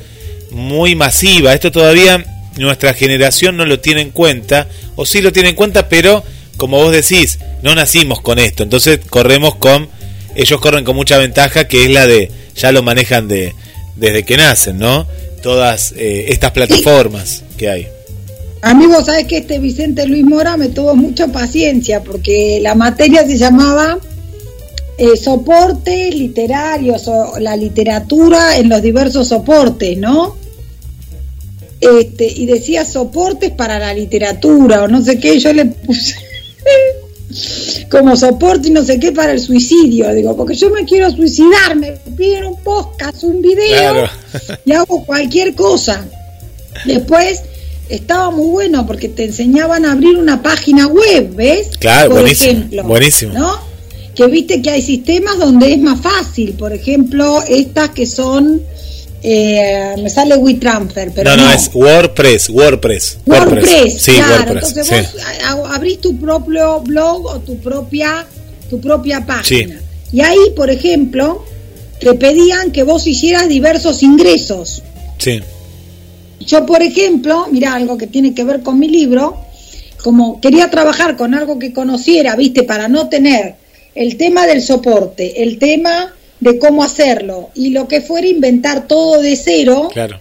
[0.51, 1.53] muy masiva.
[1.53, 2.23] Esto todavía
[2.57, 6.23] nuestra generación no lo tiene en cuenta, o sí lo tiene en cuenta, pero
[6.57, 9.89] como vos decís, no nacimos con esto, entonces corremos con,
[10.35, 13.53] ellos corren con mucha ventaja, que es la de, ya lo manejan de
[13.97, 15.07] desde que nacen, ¿no?
[15.41, 17.87] Todas eh, estas plataformas que hay.
[18.61, 23.37] Amigo, sabes que este Vicente Luis Mora me tuvo mucha paciencia porque la materia se
[23.37, 23.99] llamaba
[24.97, 30.35] eh, soportes literarios o la literatura en los diversos soportes, ¿no?
[31.79, 36.15] Este, y decía soportes para la literatura o no sé qué, yo le puse
[37.89, 41.75] como soporte y no sé qué para el suicidio, digo, porque yo me quiero suicidar,
[41.75, 44.09] me piden un podcast, un video Claro.
[44.65, 46.05] y hago cualquier cosa.
[46.85, 47.41] Después
[47.89, 51.69] estaba muy bueno porque te enseñaban a abrir una página web, ¿ves?
[51.79, 53.33] Claro, Por buenísimo, ejemplo, buenísimo.
[53.33, 53.67] ¿no?
[54.15, 58.63] que viste que hay sistemas donde es más fácil, por ejemplo, estas que son,
[59.23, 63.17] eh, me sale WeTransfer, pero no, no, no, es WordPress, WordPress.
[63.25, 64.33] WordPress, Sí, claro.
[64.53, 64.69] WordPress.
[64.69, 65.17] Entonces sí.
[65.55, 68.25] vos a- abrís tu propio blog o tu propia,
[68.69, 69.81] tu propia página.
[70.13, 71.43] Y ahí, por ejemplo,
[71.99, 74.83] te pedían que vos hicieras diversos ingresos.
[75.17, 75.41] Sí,
[76.39, 79.35] Yo, por ejemplo, mira algo que tiene que ver con mi libro,
[80.03, 83.55] como quería trabajar con algo que conociera, viste, para no tener
[83.95, 89.21] el tema del soporte, el tema de cómo hacerlo y lo que fuera inventar todo
[89.21, 90.19] de cero, claro.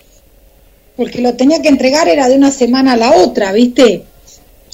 [0.96, 4.04] porque lo tenía que entregar era de una semana a la otra, viste.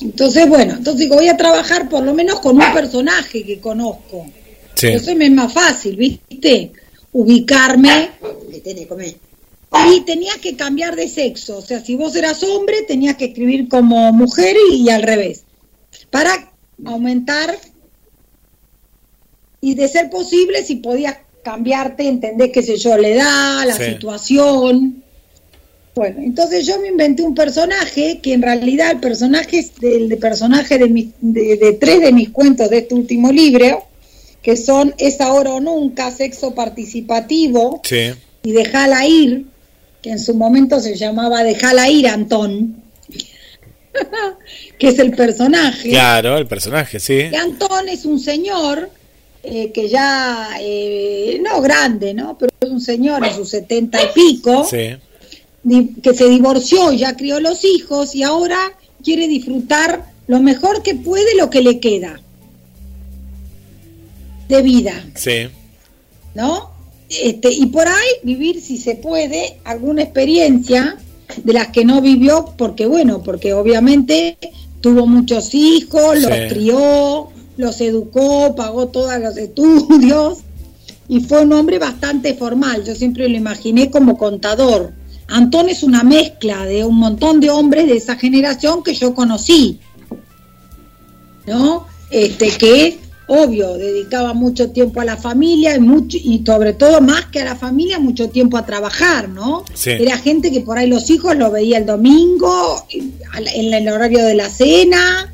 [0.01, 4.27] Entonces, bueno, entonces digo, voy a trabajar por lo menos con un personaje que conozco.
[4.75, 4.89] Sí.
[4.89, 6.73] Entonces me es más fácil, ¿viste?
[7.13, 8.11] Ubicarme.
[9.95, 11.59] Y tenías que cambiar de sexo.
[11.59, 15.45] O sea, si vos eras hombre, tenías que escribir como mujer y, al revés.
[16.11, 16.53] Para
[16.85, 17.57] aumentar.
[19.61, 23.85] Y de ser posible, si podías cambiarte, entendés, qué sé yo, la edad, la Sí.
[23.93, 25.03] situación.
[25.95, 30.17] Bueno, entonces yo me inventé un personaje que en realidad el personaje es del de
[30.17, 33.85] personaje de, mis- de, de tres de mis cuentos de este último libro,
[34.43, 38.13] que son Es ahora o nunca, sexo participativo Sí.
[38.43, 39.45] y Dejala ir,
[40.01, 42.77] que en su momento se llamaba Dejala ir, Antón,
[44.79, 45.91] que es el personaje.
[45.91, 47.25] Claro, el personaje, sí.
[47.31, 48.91] Y Antón es un señor
[49.43, 52.37] eh, que ya, eh, no grande, ¿no?
[52.39, 54.97] Pero es un señor en sus setenta y pico, Sí.
[55.63, 58.59] di- que se divorció, ya crió los hijos y ahora
[59.03, 62.21] quiere disfrutar lo mejor que puede lo que le queda
[64.49, 65.05] de vida.
[65.15, 65.49] Sí.
[66.35, 66.71] ¿no?
[67.11, 70.97] Este, y por ahí vivir, si se puede, alguna experiencia
[71.45, 74.39] de las que no vivió, porque bueno, porque obviamente
[74.81, 76.41] tuvo muchos hijos, los Sí.
[76.49, 80.39] crió, los educó, pagó todos los estudios
[81.09, 82.85] y fue un hombre bastante formal.
[82.85, 84.93] Yo siempre lo imaginé como contador.
[85.29, 89.81] Antón es una mezcla de un montón de hombres de esa generación que yo conocí,
[91.47, 91.87] ¿no?
[92.11, 97.27] Este que obvio dedicaba mucho tiempo a la familia y mucho y sobre todo más
[97.27, 99.65] que a la familia mucho tiempo a trabajar, ¿no?
[99.73, 99.91] Sí.
[99.91, 104.35] Era gente que por ahí los hijos lo veía el domingo en el horario de
[104.35, 105.33] la cena.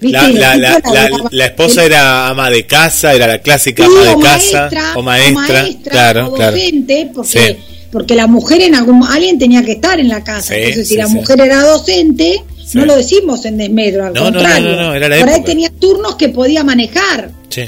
[0.00, 5.68] La, esposa era ama de casa, era la clásica ama de casa maestra, o maestra,
[5.90, 6.52] claro, o claro.
[6.56, 7.56] docente, porque, Sí.
[7.90, 10.54] porque la mujer en algún alguien tenía que estar en la casa.
[10.54, 14.24] Sí, Entonces, si sí, la mujer era docente, no lo decimos en desmedro, al No,
[14.24, 14.76] contrario.
[14.76, 17.30] no, no, era la Por ahí tenía turnos que podía manejar.
[17.48, 17.62] Sí.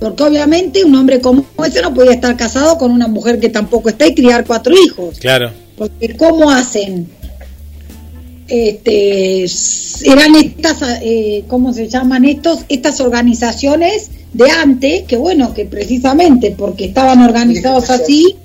[0.00, 3.88] Porque obviamente un hombre como ese no podía estar casado con una mujer que tampoco
[3.88, 5.18] está y criar cuatro hijos.
[5.18, 5.52] Claro.
[5.76, 7.08] Porque ¿cómo hacen?
[8.48, 9.44] Este,
[10.04, 12.60] eran estas, eh, ¿cómo se llaman estos?
[12.68, 18.36] Estas organizaciones de antes, que bueno, que precisamente porque estaban organizados así,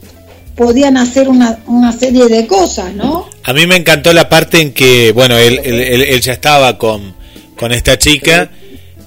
[0.56, 3.28] podían hacer una, una serie de cosas, ¿no?
[3.44, 6.78] A mí me encantó la parte en que, bueno, él, él, él- él ya estaba
[6.78, 7.16] con,
[7.58, 8.52] con esta chica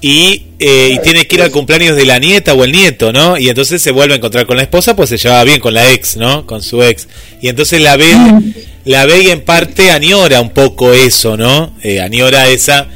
[0.01, 3.37] y, eh, y tiene que ir al cumpleaños de la nieta o el nieto, ¿no?
[3.37, 5.91] Y entonces se vuelve a encontrar con la esposa, pues se llevaba bien con la
[5.93, 6.45] ex, ¿no?
[6.45, 7.07] Con su ex.
[7.41, 8.11] Y entonces la ve,
[8.85, 11.73] la ve y en parte añora un poco eso, ¿no?
[11.81, 12.87] Eh, añora esa,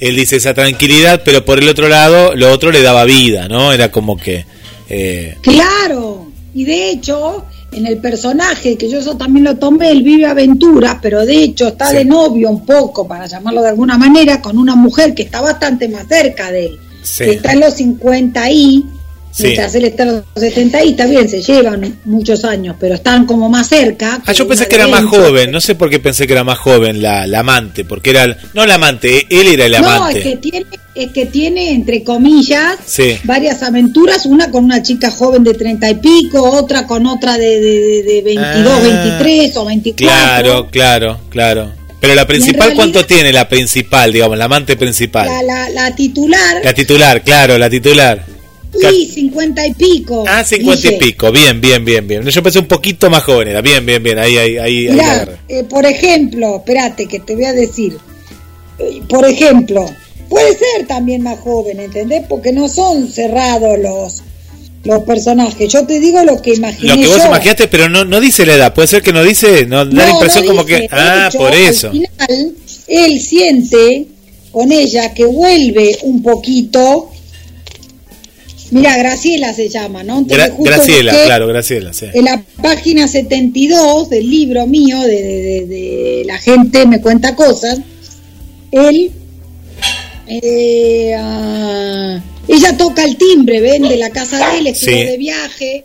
[0.00, 3.72] él dice esa tranquilidad, pero por el otro lado, lo otro le daba vida, ¿no?
[3.72, 4.44] Era como que...
[4.88, 10.02] eh, Claro, y de hecho, en el personaje, que yo eso también lo tomé, él
[10.02, 11.96] vive aventuras, pero de hecho está Sí.
[11.98, 15.88] de novio un poco, para llamarlo de alguna manera, con una mujer que está bastante
[15.88, 17.24] más cerca de él, Sí.
[17.24, 18.84] que está en los 50 y,
[19.36, 19.42] Sí.
[19.44, 23.50] mientras él está en los 70 y, bien, se llevan muchos años, pero están como
[23.50, 24.22] más cerca.
[24.24, 25.16] Ah, yo pensé que era más 20.
[25.18, 28.34] joven, no sé por qué pensé que era más joven la, la amante, porque era,
[28.54, 30.18] no la amante, él era el No, amante.
[30.20, 33.18] es que tiene, es que tiene entre comillas Sí.
[33.24, 37.60] varias aventuras, una con una chica joven de treinta y pico, otra con otra de,
[37.60, 40.06] de, de- de 22, Ah, 23 o 24.
[40.06, 41.72] Claro, claro, claro.
[42.00, 45.26] Pero la principal, realidad- ¿cuánto tiene la principal, digamos, la amante principal?
[45.26, 48.24] La, la, la titular La titular, claro, la titular.
[48.92, 50.24] Y 50 y pico.
[50.26, 52.22] Ah, 50 y pico, bien, bien, bien, bien.
[52.24, 55.64] Yo pensé un poquito más joven, era bien, bien, bien, ahí, ahí, ahí, Mirá, eh,
[55.64, 57.96] por ejemplo, espérate que te voy a decir.
[58.78, 59.86] Eh, Por ejemplo,
[60.28, 62.24] puede ser también más joven, ¿entendés?
[62.28, 64.22] Porque no son cerrados los
[64.86, 65.72] los personajes.
[65.72, 67.26] Yo te digo lo que imaginé Lo que vos yo.
[67.26, 70.10] imaginaste, pero no, no dice la edad, puede ser que no dice, no da la
[70.10, 71.88] impresión no como que, ah, hecho, por eso.
[71.88, 72.54] Al final,
[72.86, 74.06] él siente
[74.52, 77.10] con ella que vuelve un poquito.
[78.70, 80.18] Mira, Graciela se llama, ¿no?
[80.18, 82.06] Entonces, Gra- justo Graciela, claro, Graciela, sí.
[82.12, 87.34] En la página 72 del libro mío, de, de- de- de La gente me cuenta
[87.36, 87.78] cosas,
[88.72, 89.10] él.
[90.28, 95.02] eh, ah, ella toca el timbre, ven, de la casa de él, estuvo Sí.
[95.04, 95.84] de viaje,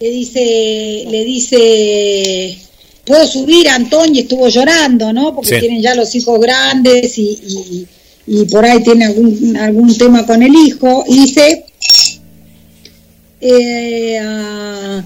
[0.00, 2.58] le dice, le dice,
[3.04, 5.34] puedo subir, Antonio, y estuvo llorando, ¿no?
[5.34, 5.60] Porque Sí.
[5.60, 7.86] tienen ya los hijos grandes y, y-
[8.26, 11.64] y por ahí tiene algún, algún tema con el hijo, y dice,
[13.42, 15.02] eh,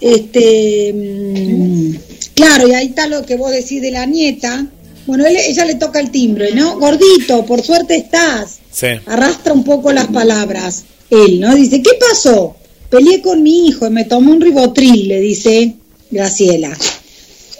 [0.00, 1.94] este, mm,
[2.34, 4.66] claro, y ahí está lo que vos decís de la nieta.
[5.06, 6.78] Bueno, él- ella le toca el timbre, ¿no?
[6.78, 8.58] Gordito, por suerte estás.
[8.70, 8.88] Sí.
[9.06, 10.84] Arrastra un poco las palabras.
[11.10, 11.54] Él, ¿no?
[11.54, 12.56] Dice, ¿qué pasó?
[12.90, 15.74] Peleé con mi hijo y me tomó un ribotril, le dice
[16.10, 16.76] Graciela.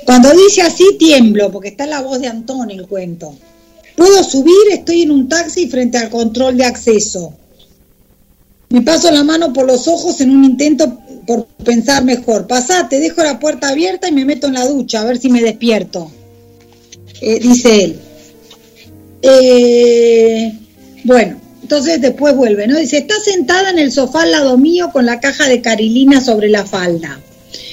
[0.05, 3.35] Cuando dice así, tiemblo, porque está la voz de Antón el cuento.
[3.97, 7.33] Puedo subir, estoy en un taxi frente al control de acceso.
[8.70, 12.46] Me paso la mano por los ojos en un intento por pensar mejor.
[12.46, 15.42] Pasate, dejo la puerta abierta y me meto en la ducha a ver si me
[15.42, 16.11] despierto.
[17.20, 18.00] Eh, dice él.
[19.22, 20.52] Eh,
[21.04, 22.78] bueno, entonces después vuelve, ¿no?
[22.78, 26.48] Dice, está sentada en el sofá al lado mío con la caja de carilina sobre
[26.48, 27.20] la falda.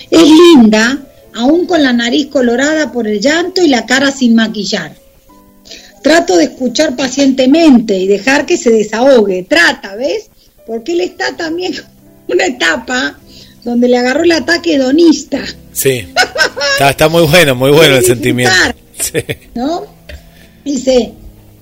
[0.09, 0.99] Es linda,
[1.33, 4.95] aún con la nariz colorada por el llanto y la cara sin maquillar.
[6.01, 9.43] Trato de escuchar pacientemente y dejar que se desahogue.
[9.43, 10.29] Trata, ¿ves?
[10.67, 11.83] Porque él está también en
[12.35, 13.17] una etapa
[13.63, 15.41] donde le agarró el ataque hedonista,
[15.73, 16.05] Sí.
[16.73, 18.53] Está, está muy bueno, muy bueno el sentimiento.
[18.99, 19.19] Sí.
[19.55, 19.85] ¿no?
[20.63, 21.11] Dice,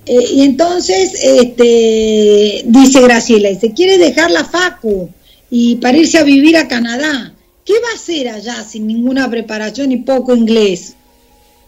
[0.06, 5.10] eh, y entonces, este, dice Graciela, dice, quiere dejar la facu
[5.50, 7.32] y para irse a vivir a Canadá.
[7.64, 10.94] ¿Qué va a hacer allá sin ninguna preparación y poco inglés?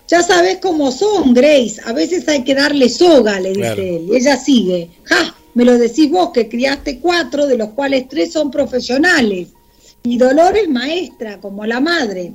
[0.08, 1.80] Ya sabes cómo son, Grace.
[1.84, 3.82] A veces hay que darle soga, le dice Claro.
[3.82, 4.06] él.
[4.12, 4.88] Y ella sigue.
[5.04, 9.48] Ja, me lo decís vos, que criaste cuatro, de los cuales tres son profesionales.
[10.02, 12.34] Y Dolores maestra, como la madre.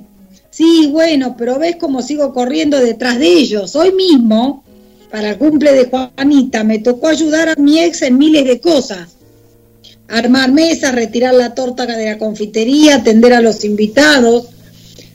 [0.50, 3.76] Sí, bueno, pero ves cómo sigo corriendo detrás de ellos.
[3.76, 4.64] Hoy mismo,
[5.08, 9.10] para el cumple de Juanita, me tocó ayudar a mi ex en miles de cosas.
[10.08, 14.48] Armar mesas, retirar la torta de la confitería, atender a los invitados.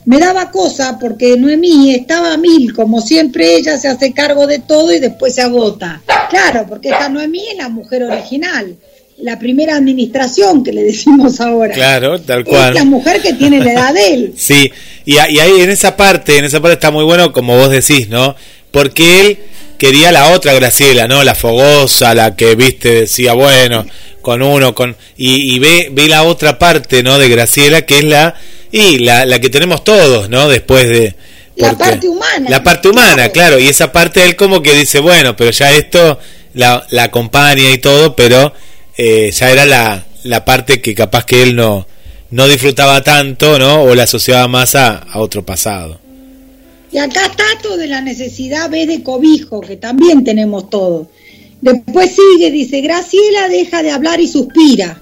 [0.07, 4.59] Me daba cosa porque Noemí estaba a mil, como siempre ella se hace cargo de
[4.59, 6.01] todo y después se agota.
[6.29, 8.73] Claro, porque esta Noemí es la mujer original,
[9.17, 11.73] la primera administración que le decimos ahora.
[11.73, 12.85] Claro, tal Es la cual.
[12.85, 14.33] mujer que tiene la edad de él.
[14.37, 14.71] Sí,
[15.03, 18.33] y ahí en esa parte, en esa parte está muy bueno, como vos decís, ¿no?
[18.71, 19.37] Porque él
[19.77, 21.25] quería la otra Graciela, ¿no?
[21.25, 23.85] La fogosa, la que, viste, decía, bueno,
[24.21, 24.95] con uno, con...
[25.17, 27.17] Y, y ve, ve la otra parte, ¿no?
[27.19, 28.35] De Graciela, que es la...
[28.77, 30.47] Y la, la que tenemos todos, ¿no?
[30.47, 31.15] Después de...
[31.55, 32.49] La parte humana.
[32.49, 33.57] La parte humana, Claro.
[33.57, 36.19] Y esa parte él como que dice, bueno, pero ya esto
[36.53, 38.53] la, la acompaña y todo, pero
[38.95, 41.87] eh, ya era la, la parte que capaz que él no,
[42.29, 43.81] no disfrutaba tanto, ¿no?
[43.81, 45.99] O la asociaba más a, a otro pasado.
[46.91, 51.09] Y acá Tato de la necesidad ve de cobijo, que también tenemos todo.
[51.61, 55.01] Después sigue, dice, Graciela deja de hablar y suspira.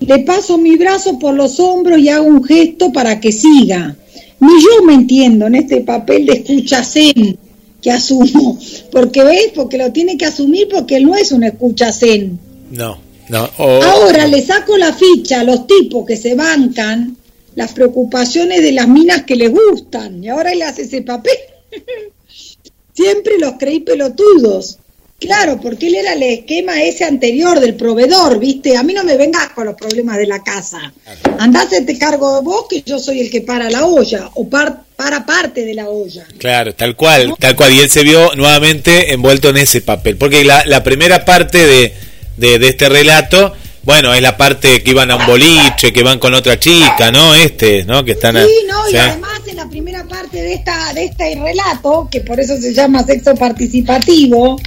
[0.00, 3.96] Le paso mi brazo por los hombros y hago un gesto para que siga.
[4.40, 7.38] Ni yo me entiendo en este papel de escucha zen
[7.80, 8.58] que asumo.
[8.90, 12.38] Porque ves, porque lo tiene que asumir porque él no es un escucha zen.
[12.70, 13.50] No, no.
[13.58, 17.16] Ahora le saco la ficha a los tipos que se bancan
[17.54, 20.22] las preocupaciones de las minas que les gustan.
[20.22, 21.36] Y ahora él hace ese papel.
[22.92, 24.78] Siempre los creí pelotudos.
[25.18, 28.76] Claro, porque él era el esquema ese anterior del proveedor, ¿viste?
[28.76, 30.92] A mí no me vengas con los problemas de la casa.
[31.38, 34.82] Andás, te cargo de vos, que yo soy el que para la olla, o par-
[34.94, 36.26] para parte de la olla.
[36.38, 37.72] Claro, tal cual, tal cual.
[37.72, 40.16] Y él se vio nuevamente envuelto en ese papel.
[40.18, 41.94] Porque la, la primera parte de,
[42.36, 46.18] de, de este relato, bueno, es la parte que iban a un boliche, que van
[46.18, 47.34] con otra chica, ¿no?
[47.34, 48.04] Este, ¿no?
[48.04, 52.06] Que están Sí, no, y además en la primera parte de esta de este relato,
[52.10, 54.60] que por eso se llama sexo participativo,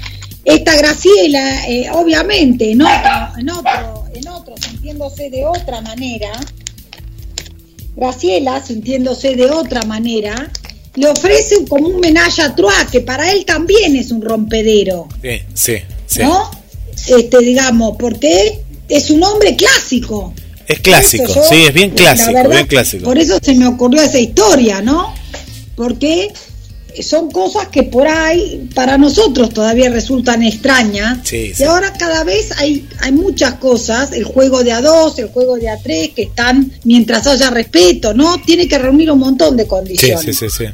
[0.50, 6.32] esta Graciela, eh, obviamente, en otro, en otro, en otro, sintiéndose de otra manera,
[7.96, 10.52] Graciela, sintiéndose de otra manera,
[10.96, 15.08] le ofrece como un menage a trois, que para él también es un rompedero.
[15.22, 16.22] Sí, sí, sí.
[16.22, 16.50] ¿no?
[17.08, 20.34] Este, digamos, porque es un hombre clásico.
[20.68, 23.06] Es clásico, yo, sí, es bien clásico, verdad, bien clásico.
[23.06, 25.14] Por eso se me ocurrió esa historia, ¿no?
[25.76, 26.32] Porque
[27.04, 31.20] son cosas que por ahí para nosotros todavía resultan extrañas.
[31.24, 35.28] Sí, y ahora cada vez hay, hay muchas cosas, el juego de a dos, el
[35.30, 38.40] juego de a tres, que están, mientras haya respeto, ¿no?
[38.42, 40.26] Tiene que reunir un montón de condiciones.
[40.26, 40.66] sí, sí, sí.
[40.66, 40.74] Pero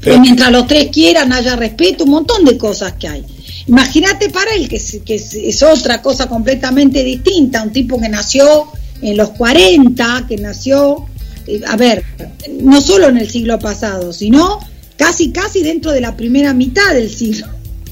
[0.00, 3.24] Pero- mientras los tres quieran, haya respeto, un montón de cosas que hay.
[3.66, 8.08] Imagínate para él que, es, que es, es otra cosa completamente distinta, un tipo que
[8.08, 8.66] nació
[9.02, 11.06] en los 40, que nació,
[11.46, 12.04] eh, a ver,
[12.60, 14.60] no solo en el siglo pasado, sino
[14.96, 17.46] casi, casi dentro de la primera mitad del siglo.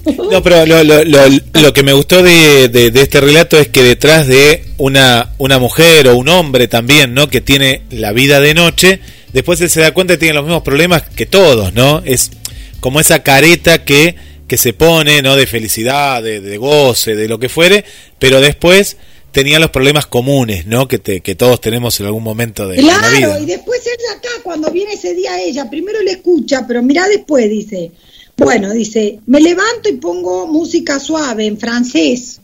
[0.30, 3.82] No, pero lo, lo, lo, que me gustó de, de, de, este relato es que
[3.82, 7.28] detrás de una, una mujer o un hombre también, ¿no?
[7.28, 9.00] Que tiene la vida de noche,
[9.32, 12.02] después él se da cuenta que tiene los mismos problemas que todos, ¿no?
[12.04, 12.32] Es
[12.80, 14.14] como esa careta que,
[14.46, 15.36] que se pone, ¿no?
[15.36, 17.86] De felicidad, de goce, de lo que fuere,
[18.18, 18.98] pero después
[19.34, 20.88] tenía los problemas comunes, ¿no?
[20.88, 23.40] Que, te, que todos tenemos en algún momento de, claro, de la vida.
[23.40, 27.50] y después él acá, cuando viene ese día ella, primero le escucha, pero mira después,
[27.50, 27.90] dice,
[28.36, 32.40] bueno, dice, me levanto y pongo música suave en francés,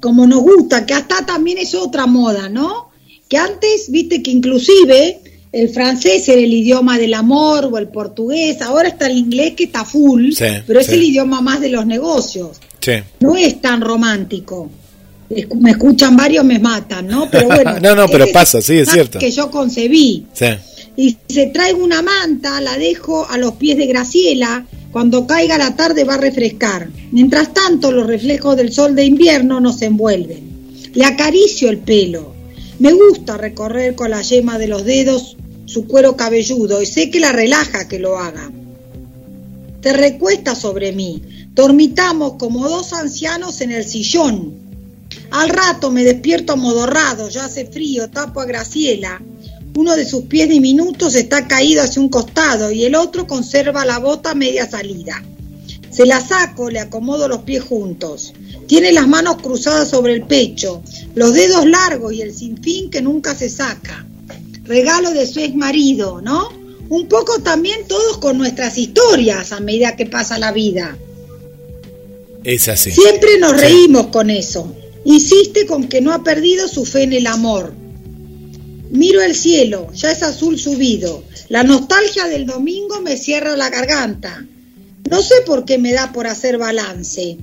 [0.00, 2.90] como nos gusta, que hasta también es otra moda, ¿no?
[3.28, 5.20] Que antes, viste que inclusive
[5.52, 9.64] el francés era el idioma del amor o el portugués, ahora está el inglés que
[9.64, 10.94] está full, Sí, pero es sí.
[10.94, 12.92] el idioma más de los negocios, Sí.
[13.20, 14.70] no es tan romántico.
[15.60, 17.30] Me escuchan varios, me matan, ¿no?
[17.30, 17.78] Pero bueno.
[17.80, 19.18] No, no, pero ese pasa, sí, es cierto.
[19.18, 20.26] Que yo concebí.
[20.32, 20.46] Sí.
[20.96, 25.76] Y se traigo una manta, la dejo a los pies de Graciela, cuando caiga la
[25.76, 26.88] tarde va a refrescar.
[27.12, 30.50] Mientras tanto, los reflejos del sol de invierno nos envuelven.
[30.92, 32.34] Le acaricio el pelo.
[32.80, 37.20] Me gusta recorrer con la yema de los dedos su cuero cabelludo y sé que
[37.20, 38.50] la relaja que lo haga.
[39.80, 41.22] Te recuesta sobre mí.
[41.54, 44.69] Dormitamos como dos ancianos en el sillón.
[45.30, 49.20] Al rato me despierto amodorrado, ya hace frío, tapo a Graciela.
[49.76, 53.98] Uno de sus pies diminutos está caído hacia un costado y el otro conserva la
[53.98, 55.22] bota media salida.
[55.90, 58.32] Se la saco, le acomodo los pies juntos.
[58.66, 60.82] Tiene las manos cruzadas sobre el pecho,
[61.14, 64.06] los dedos largos y el sinfín que nunca se saca.
[64.64, 66.48] Regalo de su ex marido, ¿no?
[66.88, 70.96] Un poco también todos con nuestras historias a medida que pasa la vida.
[72.44, 72.90] Es así.
[72.90, 73.58] Siempre nos Sí.
[73.58, 74.74] reímos con eso.
[75.04, 77.74] Insiste con que no ha perdido su fe en el amor.
[78.90, 81.22] Miro el cielo, ya es azul subido.
[81.48, 84.44] La nostalgia del domingo me cierra la garganta.
[85.08, 87.38] No sé por qué me da por hacer balance.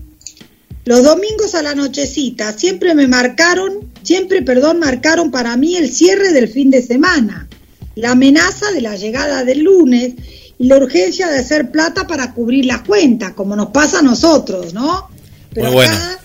[0.86, 6.32] Los domingos a la nochecita siempre me marcaron, siempre, perdón, marcaron para mí el cierre
[6.32, 7.50] del fin de semana,
[7.96, 10.14] la amenaza de la llegada del lunes
[10.58, 14.74] y la urgencia de hacer plata para cubrir las cuentas, como nos pasa a nosotros,
[14.74, 15.10] ¿no?
[15.54, 16.22] Pero Muy acá,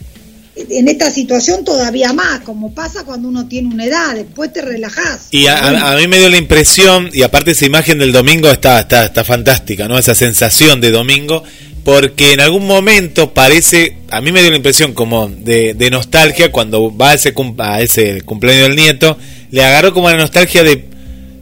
[0.55, 5.29] en esta situación todavía más, como pasa cuando uno tiene una edad, después te relajás.
[5.31, 9.07] Y a, mí me dio la impresión, y aparte esa imagen del domingo está, está,
[9.07, 9.99] está fantástica, ¿no?
[9.99, 11.43] Esa sensación de domingo,
[11.85, 16.53] porque en algún momento parece, a mí me dio la impresión como de, de nostalgia
[16.53, 19.17] cuando va a ese, a ese cumpleaños del nieto,
[19.51, 20.85] le agarró como la nostalgia de,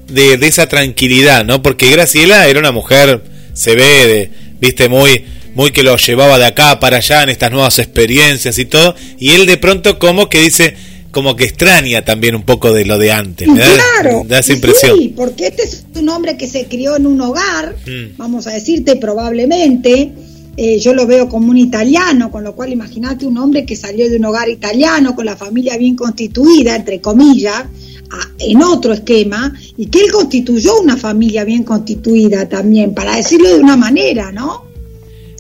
[0.09, 1.63] de, de esa tranquilidad, ¿no?
[1.63, 4.31] Porque Graciela era una mujer, se ve, de,
[4.61, 5.25] viste, muy
[5.55, 9.31] muy que lo llevaba de acá para allá en estas nuevas experiencias y todo, y
[9.31, 10.75] él de pronto como que dice,
[11.11, 13.49] como que extraña también un poco de lo de antes.
[13.49, 13.67] Me da,
[14.01, 14.97] Claro, da esa impresión.
[14.97, 18.17] Sí, porque este es un hombre que se crió en un hogar, Mm.
[18.17, 20.13] vamos a decirte probablemente,
[20.57, 24.09] eh, yo lo veo como un italiano, con lo cual imagínate un hombre que salió
[24.09, 27.65] de un hogar italiano, con la familia bien constituida, entre comillas,
[28.13, 33.49] a- en otro esquema, y que él constituyó una familia bien constituida también, para decirlo
[33.49, 34.70] de una manera, ¿no?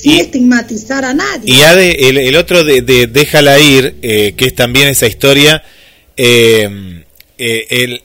[0.03, 1.53] Sin Y- estigmatizar a nadie.
[1.53, 5.07] Y ya de, el, el otro de, de Déjala ir, eh, que es también esa
[5.07, 5.63] historia,
[6.17, 7.03] eh,
[7.39, 8.03] eh, el,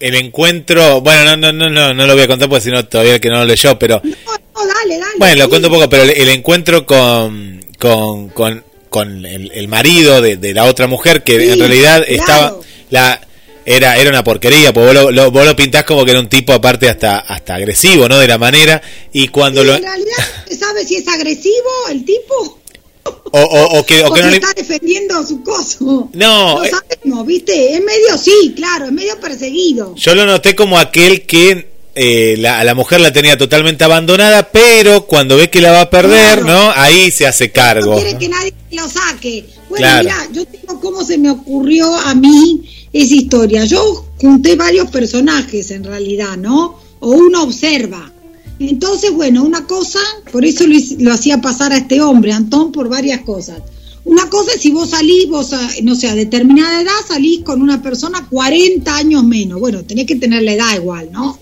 [0.00, 2.84] el encuentro, bueno, no, no, no, no, no lo voy a contar porque si no
[2.86, 5.12] todavía el que no lo leyó, pero No, no, dale, dale.
[5.18, 9.68] bueno, lo cuento un poco, pero el, el encuentro con, con, con, con el, el
[9.68, 12.12] marido de, de la otra mujer que Sí, en realidad claro.
[12.20, 12.56] estaba,
[12.90, 13.20] la,
[13.64, 16.28] era, era una porquería, porque vos lo, lo- vos lo pintás como que era un
[16.28, 18.18] tipo aparte hasta, hasta agresivo, ¿no?
[18.18, 18.80] De la manera,
[19.12, 19.74] y cuando lo...
[19.74, 20.16] En realidad,
[20.48, 22.58] ¿se sabe si es agresivo el tipo?
[23.04, 24.36] O, o, o que, o que Porque no le...
[24.36, 26.10] está defendiendo su coso.
[26.12, 27.74] No, No eh, sabemos, ¿viste?
[27.74, 29.94] Es medio, sí, claro, es medio perseguido.
[29.96, 34.50] Yo lo noté como aquel que eh, la, a la mujer la tenía totalmente abandonada,
[34.50, 36.46] pero cuando ve que la va a perder, Claro.
[36.46, 36.72] ¿no?
[36.74, 37.92] Ahí se hace cargo.
[37.94, 39.44] No quiere que nadie lo saque.
[39.68, 40.04] Bueno, Claro.
[40.04, 42.62] mira, yo tengo cómo se me ocurrió a mí
[42.92, 43.64] esa historia.
[43.64, 46.78] Yo junté varios personajes en realidad, ¿no?
[47.00, 48.10] O uno observa.
[48.58, 49.98] Entonces, bueno, una cosa,
[50.30, 53.60] por eso lo, lo hacía pasar a este hombre, Antón, por varias cosas.
[54.04, 57.60] Una cosa es si vos salís, vos, a- no sé, a determinada edad salís con
[57.62, 59.58] una persona 40 años menos.
[59.60, 61.38] Bueno, tenés que tener la edad igual, ¿no?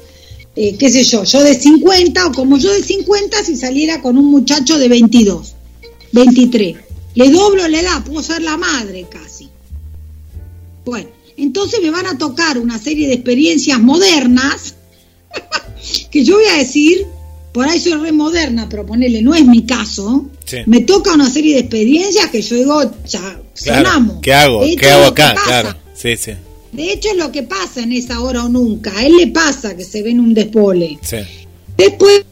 [0.56, 4.18] Eh, qué sé yo, yo de 50 o como yo de 50 si saliera con
[4.18, 5.54] un muchacho de 22,
[6.12, 6.76] 23.
[7.14, 9.48] Le doblo la edad, puedo ser la madre casi.
[10.84, 14.74] Bueno, entonces me van a tocar una serie de experiencias modernas
[16.10, 17.06] que yo voy a decir,
[17.52, 20.26] por ahí soy re moderna, pero ponele, no es mi caso.
[20.44, 20.58] Sí.
[20.66, 24.20] Me toca una serie de experiencias que yo digo, ya, Claro.
[24.22, 24.62] ¿Qué hago?
[24.78, 25.34] ¿Qué hago acá?
[25.44, 25.76] Claro.
[25.94, 26.32] Sí, sí.
[26.72, 28.92] De hecho, es lo que pasa en esa hora o nunca.
[28.96, 30.98] A él le pasa que se ve en un despole.
[31.02, 31.16] sí.
[31.76, 32.24] Después,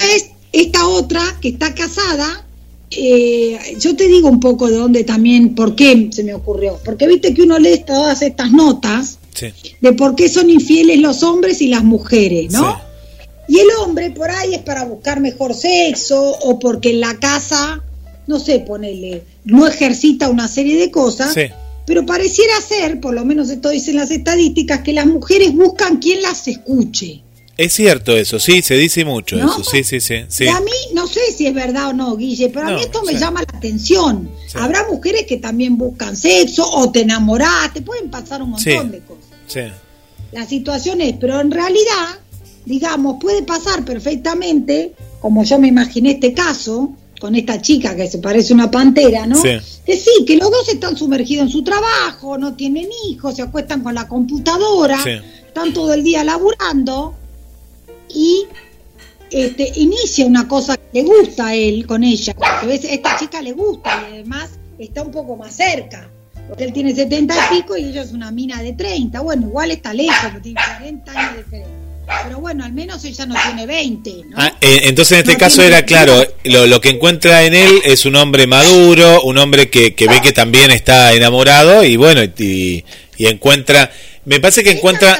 [0.53, 2.45] esta otra que está casada,
[2.91, 6.79] eh, yo te digo un poco de dónde también, por qué se me ocurrió.
[6.85, 9.53] Porque viste que uno lee todas estas notas Sí.
[9.81, 12.79] de por qué son infieles los hombres y las mujeres, ¿no?
[13.49, 17.83] Y el hombre por ahí es para buscar mejor sexo o porque en la casa,
[18.27, 21.33] no sé, ponele, no ejercita una serie de cosas.
[21.33, 21.45] Sí.
[21.89, 26.21] Pero pareciera ser, por lo menos esto dicen las estadísticas, que las mujeres buscan quien
[26.21, 27.23] las escuche.
[27.57, 29.51] Es cierto eso, sí, se dice mucho ¿No?
[29.51, 30.17] eso, sí, sí, sí.
[30.29, 30.45] sí.
[30.45, 33.03] Y a mí, no sé si es verdad o no, Guille, pero a mí esto
[33.05, 33.19] me sí.
[33.19, 34.31] llama la atención.
[34.47, 34.59] Sí.
[34.61, 38.99] Habrá mujeres que también buscan sexo o te enamorás, te pueden pasar un montón de
[39.01, 39.25] cosas.
[39.47, 39.61] sí.
[40.31, 42.19] La situación es, pero en realidad,
[42.67, 48.19] digamos, puede pasar perfectamente, como yo me imaginé este caso, con esta chica que se
[48.19, 49.37] parece una pantera, ¿no?
[49.41, 49.51] Sí.
[49.85, 53.83] Que sí, que los dos están sumergidos en su trabajo, no tienen hijos, se acuestan
[53.83, 55.11] con la computadora, Sí.
[55.47, 57.15] están todo el día laburando
[58.09, 58.45] y
[59.31, 63.53] este, inicia una cosa que le gusta a él con ella, a esta chica le
[63.53, 66.09] gusta y además está un poco más cerca,
[66.49, 69.71] porque él tiene 70 y pico y ella es una mina de 30, bueno, igual
[69.71, 71.88] está lejos, porque tiene 40 años de diferencia.
[72.25, 74.37] Pero bueno, al menos ella no tiene 20, ¿no?
[74.39, 77.81] Ah, eh, entonces en este No caso era claro, lo, lo que encuentra en él
[77.85, 82.23] es un hombre maduro, un hombre que, que ve que también está enamorado y bueno,
[82.25, 82.85] y,
[83.19, 83.91] y encuentra,
[84.25, 85.19] me parece que encuentra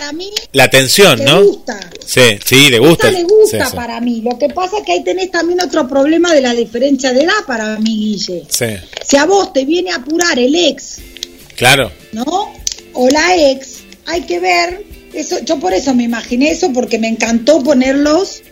[0.53, 1.43] la atención, ¿no?
[1.43, 1.79] gusta.
[2.07, 3.09] Sí, sí, le gusta.
[3.09, 3.77] Esta le gusta Sí, sí.
[3.77, 4.23] para mí.
[4.23, 7.45] Lo que pasa es que ahí tenés también otro problema de la diferencia de edad
[7.47, 8.45] para mí, Guille.
[8.49, 8.67] Sí,
[9.07, 11.01] Si a vos te viene a apurar el ex,
[11.55, 11.93] claro.
[12.13, 12.25] ¿no?
[12.95, 14.83] O la ex, hay que ver,
[15.15, 18.43] eso, yo por eso me imaginé eso, porque me encantó ponerlos,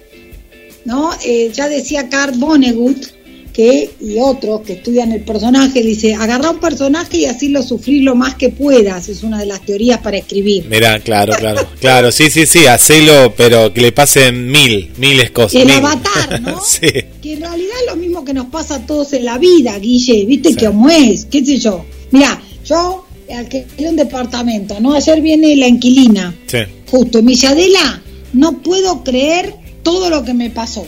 [0.85, 1.11] ¿no?
[1.25, 3.07] Eh, ya decía Carl Vonnegut,
[3.53, 8.03] que, y otros que estudian el personaje, dice, agarra un personaje y así lo sufrir
[8.03, 10.67] lo más que puedas, es una de las teorías para escribir.
[10.69, 15.55] Mirá, claro, claro, claro, sí, sí, sí, hacelo, pero que le pasen mil, miles cosas.
[15.63, 15.77] El mil.
[15.77, 16.61] avatar, ¿no?
[16.63, 16.81] sí,
[17.23, 20.27] Que en realidad es lo mismo que nos pasa a todos en la vida, Guille,
[20.27, 20.57] ¿viste Sí.
[20.57, 21.25] que cómo es?
[21.25, 21.83] ¿Qué sé yo?
[22.11, 24.95] Mira, yo alquilé un departamento, ¿no?
[24.95, 26.59] Ayer viene la inquilina, sí,
[26.91, 28.03] justo, y me dice, Adela,
[28.33, 30.87] no puedo creer todo lo que me pasó.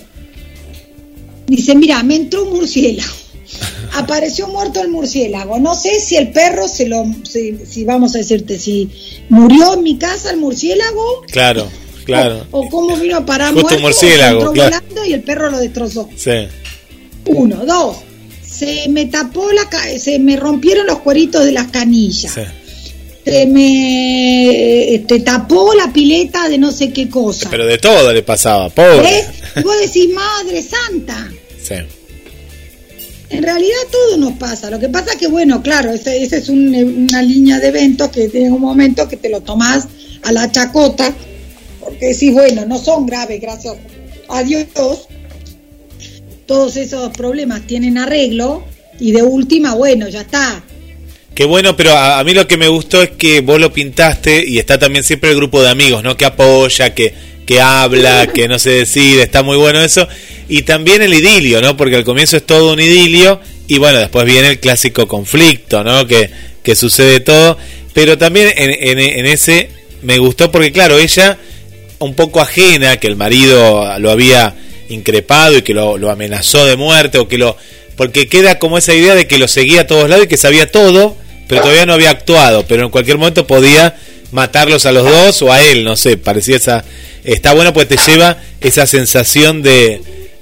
[1.46, 3.14] Dice, mira, me entró un murciélago.
[3.94, 5.58] Apareció muerto el murciélago.
[5.58, 8.90] No sé si el perro se lo, si, si vamos a decirte, si
[9.30, 11.66] murió en mi casa el murciélago claro,
[12.04, 12.46] claro.
[12.50, 14.76] o, o cómo vino a parar Justo muerto, o murciélago, entró claro.
[14.76, 16.08] volando y el perro lo destrozó.
[16.16, 16.48] Sí,
[17.26, 17.96] Uno, dos.
[18.50, 19.68] Se me tapó la,
[19.98, 22.32] se me rompieron los cueritos de las canillas.
[22.32, 22.40] sí.
[23.24, 27.50] Se me este, tapó la pileta de no sé qué cosa.
[27.50, 29.22] Pero de todo le pasaba, pobre.
[29.56, 31.30] Y vos decís, Madre Santa.
[31.62, 31.74] Sí,
[33.28, 34.70] En realidad todo nos pasa.
[34.70, 38.08] Lo que pasa es que, bueno, claro, esa ese es un- una línea de eventos
[38.08, 39.84] que tiene un momento que te lo tomás
[40.22, 41.12] a la chacota,
[41.80, 43.74] porque decís, bueno, no son graves, gracias
[44.28, 44.64] a Dios.
[46.48, 48.64] Todos esos problemas tienen arreglo
[48.98, 50.64] y de última, bueno, ya está.
[51.34, 54.44] Qué bueno, pero a, a mí lo que me gustó es que vos lo pintaste
[54.48, 56.16] y está también siempre el grupo de amigos, ¿no?
[56.16, 57.12] Que apoya, que,
[57.44, 60.08] que habla, que no se decide, está muy bueno eso.
[60.48, 61.76] Y también el idilio, ¿no?
[61.76, 66.06] Porque al comienzo es todo un idilio y bueno, después viene el clásico conflicto, ¿no?
[66.06, 66.30] Que,
[66.62, 67.58] que sucede todo.
[67.92, 69.68] Pero también en, en, en ese
[70.00, 71.36] me gustó porque, claro, ella
[71.98, 74.54] un poco ajena, que el marido lo había
[74.88, 77.56] increpado y que lo, amenazó de muerte o que lo...
[77.96, 80.70] Porque queda como esa idea de que lo seguía a todos lados y que sabía
[80.70, 81.16] todo,
[81.48, 83.96] pero todavía no había actuado, pero en cualquier momento podía
[84.30, 86.84] matarlos a los dos o a él, no sé, parecía esa...
[87.24, 90.00] Está bueno pues te lleva esa sensación de,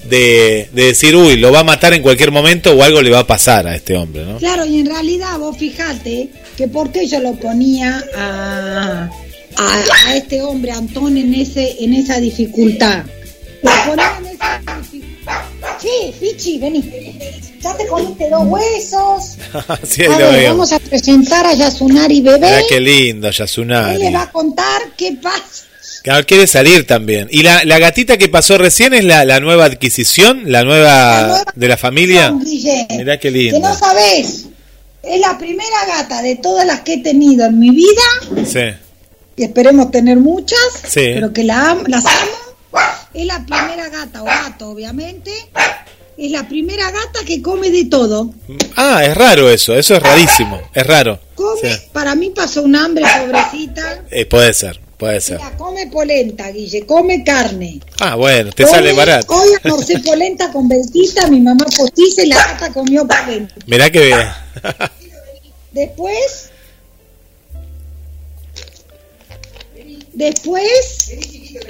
[0.09, 3.21] de, de decir, uy, lo va a matar en cualquier momento o algo le va
[3.21, 4.39] a pasar a este hombre, ¿no?
[4.39, 9.11] Claro, y en realidad vos fijate que por qué yo lo ponía a,
[9.57, 13.05] a, a este hombre, Antón, en, ese, en esa dificultad.
[13.63, 13.71] Lo.
[15.81, 16.83] Che, Fichi, vení.
[17.63, 19.37] Ya te comiste dos huesos.
[19.83, 22.39] sí, A lo ver, vamos a presentar a Yasunari Bebé.
[22.47, 23.99] Mirá qué lindo, Él Yasunari.
[23.99, 25.65] le va a contar qué pasa.
[26.03, 27.27] Claro, quiere salir también.
[27.33, 30.43] ¿Y la, la gatita que pasó recién es la, la nueva adquisición?
[30.47, 30.87] ¿La nueva,
[31.21, 32.31] La nueva de la familia?
[32.33, 33.59] Mirá qué Que lindo.
[33.61, 34.45] no sabés.
[35.03, 38.03] Es la primera gata de todas las que he tenido en mi vida
[38.45, 38.61] Sí,
[39.37, 41.11] y esperemos tener muchas, Sí.
[41.15, 42.33] pero que la las amo.
[43.17, 45.33] Es la primera gata, o gato, obviamente.
[46.19, 48.31] Es la primera gata que come de todo.
[48.77, 51.19] Ah, es raro eso, eso es rarísimo, es raro.
[51.35, 51.81] Come, Sí.
[51.93, 54.03] para mí pasó un hambre, pobrecita.
[54.11, 55.39] Eh, puede ser, puede ser.
[55.39, 57.81] Mira, come polenta, Guille, come carne.
[58.01, 59.35] Ah, bueno, te Come- sale barato.
[59.35, 63.55] Hoy almorcé polenta con Belquita, mi mamá postiza y la gata comió polenta.
[63.67, 64.29] Mirá que bien.
[65.73, 66.51] Después,
[70.17, 71.13] después,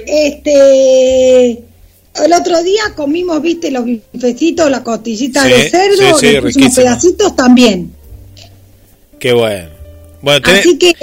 [0.05, 6.39] este, el otro día comimos, viste, los bifecitos, la costillita Sí, de cerdo, sí, sí,
[6.39, 6.75] riquísimo.
[6.75, 7.91] pedacitos también.
[9.19, 9.69] Qué bueno.
[10.21, 10.93] Bueno, tenés, Así que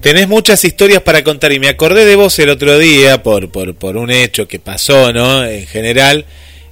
[0.00, 3.74] tenés muchas historias para contar y me acordé de vos el otro día por, por,
[3.74, 5.44] por un hecho que pasó, ¿no?
[5.44, 6.26] En general.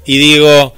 [0.05, 0.75] Y digo,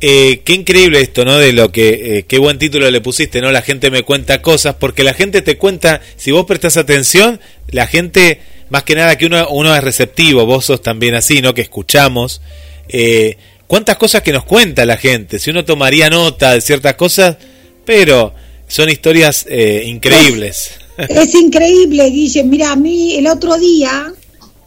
[0.00, 1.38] eh, qué increíble esto, ¿no?
[1.38, 3.50] De lo que, eh, qué buen título le pusiste, ¿no?
[3.52, 7.86] La gente me cuenta cosas, porque la gente te cuenta, si vos prestás atención, la
[7.86, 8.40] gente,
[8.72, 11.52] más que nada que uno, uno es receptivo, vos sos también así, ¿no?
[11.52, 12.40] Que escuchamos.
[12.88, 17.36] Eh, cuántas cosas que nos cuenta la gente, si uno tomaría nota de ciertas cosas,
[17.84, 18.32] pero
[18.66, 20.70] son historias eh, increíbles.
[20.96, 22.44] es increíble, Guille.
[22.44, 24.10] Mira, a mí el otro día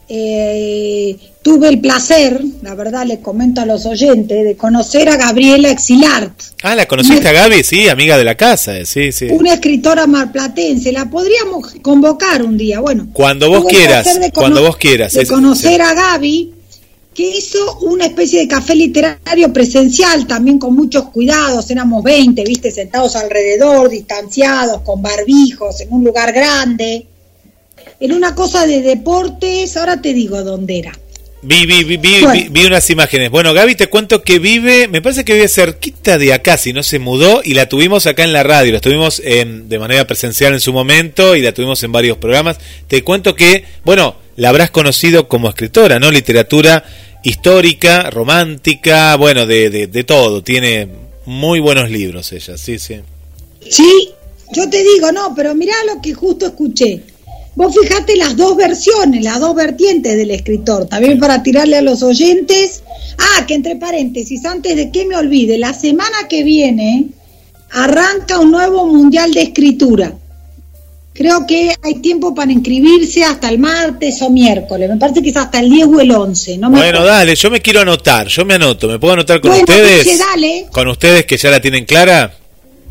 [0.08, 5.70] eh, tuve el placer, la verdad les comento a los oyentes, de conocer a Gabriela
[5.70, 6.32] Exilart,
[6.64, 7.62] Ah, ¿la conociste a Gaby?
[7.62, 9.26] Sí, amiga de la casa, eh, sí, sí.
[9.30, 10.90] una escritora marplatense.
[10.90, 12.80] La podríamos convocar un día.
[12.80, 15.12] Bueno, Cuando vos quieras, cuando vos quieras.
[15.12, 15.80] De conocer sí.
[15.80, 16.52] a Gaby,
[17.14, 21.70] que hizo una especie de café literario presencial, también con muchos cuidados.
[21.70, 27.06] Éramos 20, viste, sentados alrededor, distanciados, con barbijos, en un lugar grande.
[28.00, 30.98] En una cosa de deportes, ahora te digo dónde era.
[31.48, 32.32] Vi, vi, vi, vi, Bueno.
[32.32, 33.30] vi- vi unas imágenes.
[33.30, 36.82] Bueno, Gaby, te cuento que vive, me parece que vive cerquita de acá, si no
[36.82, 40.54] se mudó, y la tuvimos acá en la radio, la tuvimos en- de manera presencial
[40.54, 42.58] en su momento y la tuvimos en varios programas.
[42.88, 46.10] Te cuento que, bueno, la habrás conocido como escritora, ¿no?
[46.10, 46.84] Literatura
[47.22, 50.42] histórica, romántica, bueno, de, de, de todo.
[50.42, 50.88] Tiene
[51.26, 52.96] muy buenos libros ella, sí, sí.
[53.70, 54.10] Sí,
[54.52, 57.02] yo te digo, no, pero mirá lo que justo escuché.
[57.56, 62.02] Vos fijate las dos versiones, las dos vertientes del escritor, también para tirarle a los
[62.02, 62.82] oyentes.
[63.18, 67.06] Ah, que entre paréntesis, antes de que me olvide, la semana que viene
[67.72, 70.12] arranca un nuevo mundial de escritura.
[71.14, 74.90] Creo que hay tiempo para inscribirse hasta el martes o miércoles.
[74.90, 76.58] Me parece que es hasta el 10 o el 11.
[76.58, 77.16] No me Bueno, acuerdo.
[77.16, 80.18] dale, yo me quiero anotar, yo me anoto, ¿me puedo anotar con Bueno, ustedes?
[80.18, 80.66] Dale.
[80.70, 82.34] Con ustedes que ya la tienen clara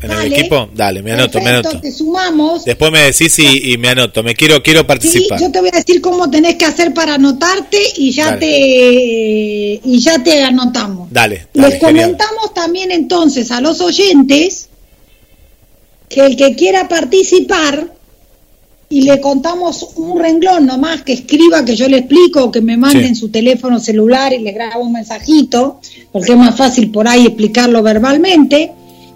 [0.06, 0.38] en el Dale.
[0.40, 0.68] equipo.
[0.74, 1.80] Dale, me anoto, me anoto.
[1.80, 2.64] Te sumamos.
[2.64, 5.40] Después me decís y, y me anoto, me quiero quiero Sí, participar.
[5.40, 8.38] yo te voy a decir cómo tenés que hacer para anotarte y ya Dale.
[8.40, 11.08] te y ya te anotamos.
[11.12, 12.10] Dale, dale, Les genial.
[12.12, 14.68] comentamos también entonces a los oyentes
[16.08, 17.92] que el que quiera participar
[18.88, 23.16] y le contamos un renglón nomás que escriba, que yo le explico, que me manden
[23.16, 23.20] Sí.
[23.22, 25.80] su teléfono celular y le grabo un mensajito,
[26.12, 28.70] porque es más fácil por ahí explicarlo verbalmente,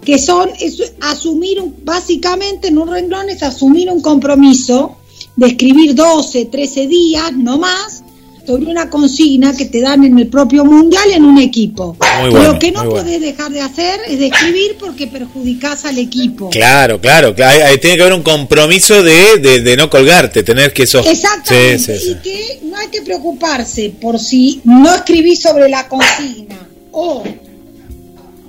[0.05, 4.97] que son es asumir, un, básicamente en un renglón es asumir un compromiso
[5.35, 8.03] de escribir 12, 13 días, no más,
[8.45, 11.95] sobre una consigna que te dan en el propio mundial en un equipo.
[12.21, 12.95] Bueno, Lo que no bueno.
[13.03, 16.49] podés dejar de hacer es de escribir porque perjudicás al equipo.
[16.49, 17.51] Claro, claro, claro.
[17.53, 20.99] Ahí- ahí tiene que haber un compromiso de, de, de no colgarte, tener que eso.
[20.99, 22.11] Exactamente, Sí, sí, sí.
[22.11, 27.23] y que no hay que preocuparse por si no escribís sobre la consigna o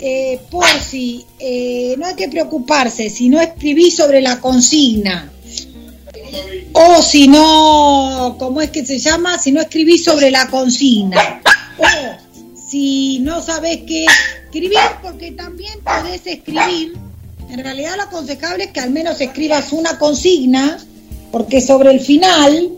[0.04, 5.30] eh, por si eh, no hay que preocuparse si no escribís sobre la consigna
[6.72, 9.38] o si no, ¿cómo es que se llama?
[9.38, 11.40] Si no escribís sobre la consigna
[11.78, 11.84] o
[12.68, 14.06] si no sabés qué
[14.44, 16.94] escribir, porque también podés escribir.
[17.48, 20.78] En realidad lo aconsejable es que al menos escribas una consigna,
[21.30, 22.70] porque sobre el final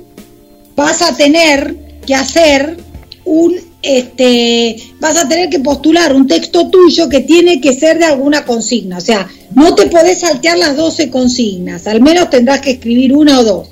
[0.77, 2.77] vas a tener que hacer
[3.25, 8.07] un este vas a tener que postular un texto tuyo que tiene que ser de
[8.07, 12.73] alguna consigna, o sea, no te podés saltear las 12 consignas, al menos tendrás que
[12.73, 13.69] escribir una o dos.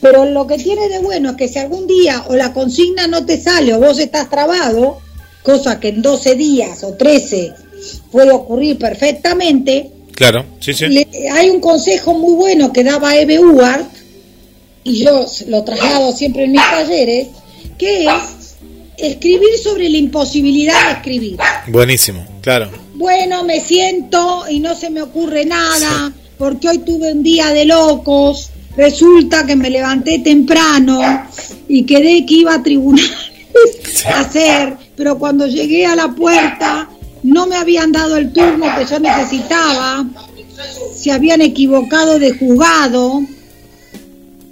[0.00, 3.24] Pero lo que tiene de bueno es que si algún día o la consigna no
[3.24, 4.98] te sale o vos estás trabado,
[5.42, 7.52] cosa que en 12 días o 13
[8.10, 10.86] puede ocurrir perfectamente, Claro, sí, sí.
[10.88, 13.86] le- hay un consejo muy bueno que daba Eve Uart,
[14.84, 17.28] y yo lo traslado siempre en mis talleres,
[17.78, 18.12] que es
[18.98, 21.36] escribir sobre la imposibilidad de escribir.
[21.68, 22.70] Buenísimo, claro.
[22.94, 27.66] Bueno, me siento y no se me ocurre nada, porque hoy tuve un día de
[27.66, 31.00] locos, resulta que me levanté temprano
[31.68, 33.10] y quedé que iba a tribunales
[34.06, 36.88] a hacer, pero cuando llegué a la puerta
[37.22, 40.06] no me habían dado el turno que yo necesitaba,
[40.94, 43.20] se habían equivocado de juzgado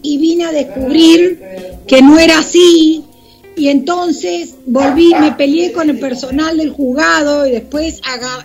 [0.02, 1.40] y vine a descubrir
[1.86, 3.04] que no era así
[3.56, 8.00] y entonces volví, me peleé con el personal del juzgado y después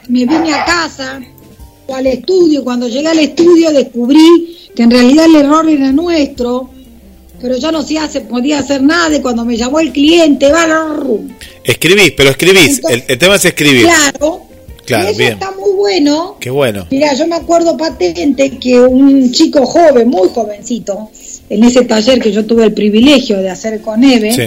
[0.08, 1.22] me vine a casa
[1.88, 2.64] o al estudio.
[2.64, 6.70] Cuando llegué al estudio descubrí que en realidad el error era nuestro,
[7.42, 11.28] pero yo no se hace, podía hacer nada y cuando me llamó el cliente, barru,
[11.64, 12.78] Escribís, pero escribís.
[12.78, 13.84] Entonces- el, el tema es escribir.
[13.84, 14.42] claro,
[14.86, 15.34] Claro, y eso bien.
[15.34, 16.38] está muy bueno.
[16.40, 16.88] Qué bueno.
[16.90, 21.12] Mira, yo me acuerdo patente que un chico joven, muy jovencito,
[21.50, 24.44] en ese taller que yo tuve el privilegio de hacer con Eve, Sí.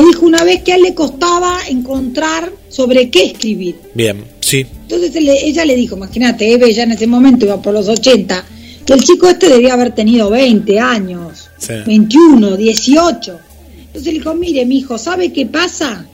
[0.00, 3.76] Le dijo una vez que a él le costaba encontrar sobre qué escribir.
[3.94, 4.66] Bien, sí.
[4.82, 8.44] Entonces ella le dijo, imagínate, Eve ya en ese momento iba por los 80,
[8.84, 11.72] que el chico este debía haber tenido 20 años, Sí.
[11.86, 13.38] 21, 18.
[13.86, 16.04] Entonces le dijo, mire, mi hijo, ¿sabe qué pasa?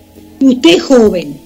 [0.41, 1.37] Usted es joven.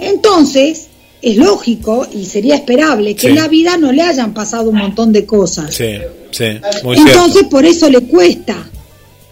[0.00, 0.88] Entonces,
[1.22, 3.26] es lógico y sería esperable que Sí.
[3.28, 5.74] en la vida no le hayan pasado un montón de cosas.
[5.74, 5.84] Sí,
[6.30, 6.44] sí,
[6.82, 7.48] muy Entonces, cierto.
[7.50, 8.56] por eso le cuesta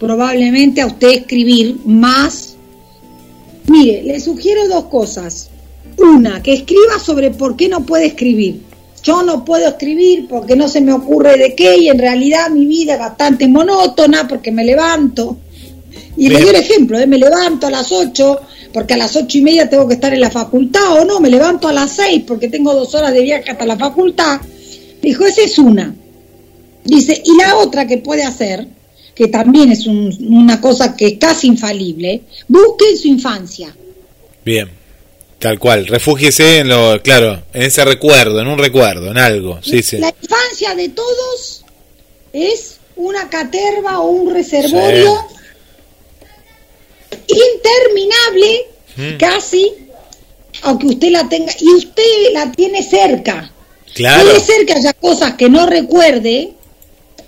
[0.03, 2.55] probablemente a usted escribir más.
[3.69, 5.49] Mire, le sugiero dos cosas.
[5.97, 8.61] Una, que escriba sobre por qué no puede escribir.
[9.01, 12.65] Yo no puedo escribir porque no se me ocurre de qué y en realidad mi
[12.65, 15.37] vida es bastante monótona porque me levanto.
[16.17, 17.07] Y le doy el ejemplo, ¿eh?
[17.07, 18.41] me levanto a las 8
[18.73, 21.29] porque a las ocho y media tengo que estar en la facultad o no, me
[21.29, 24.41] levanto a las 6 porque tengo dos horas de viaje hasta la facultad.
[25.01, 25.95] Dijo, esa es una.
[26.83, 28.67] Dice, y la otra que puede hacer,
[29.15, 33.75] que también es un- una cosa que es casi infalible, busque en su infancia.
[34.43, 34.69] Bien.
[35.39, 35.85] Tal cual.
[35.87, 39.59] Refúgiese en lo, claro, en ese recuerdo, en un recuerdo, en algo.
[39.61, 39.97] Sí, sí.
[39.97, 41.65] La infancia de todos
[42.31, 45.17] es una caterva o un reservorio
[47.27, 49.17] interminable, Mm.
[49.17, 49.71] casi,
[50.61, 53.51] aunque usted la tenga, y usted la tiene cerca.
[53.93, 54.23] Claro.
[54.23, 56.53] Puede ser que haya cosas que no recuerde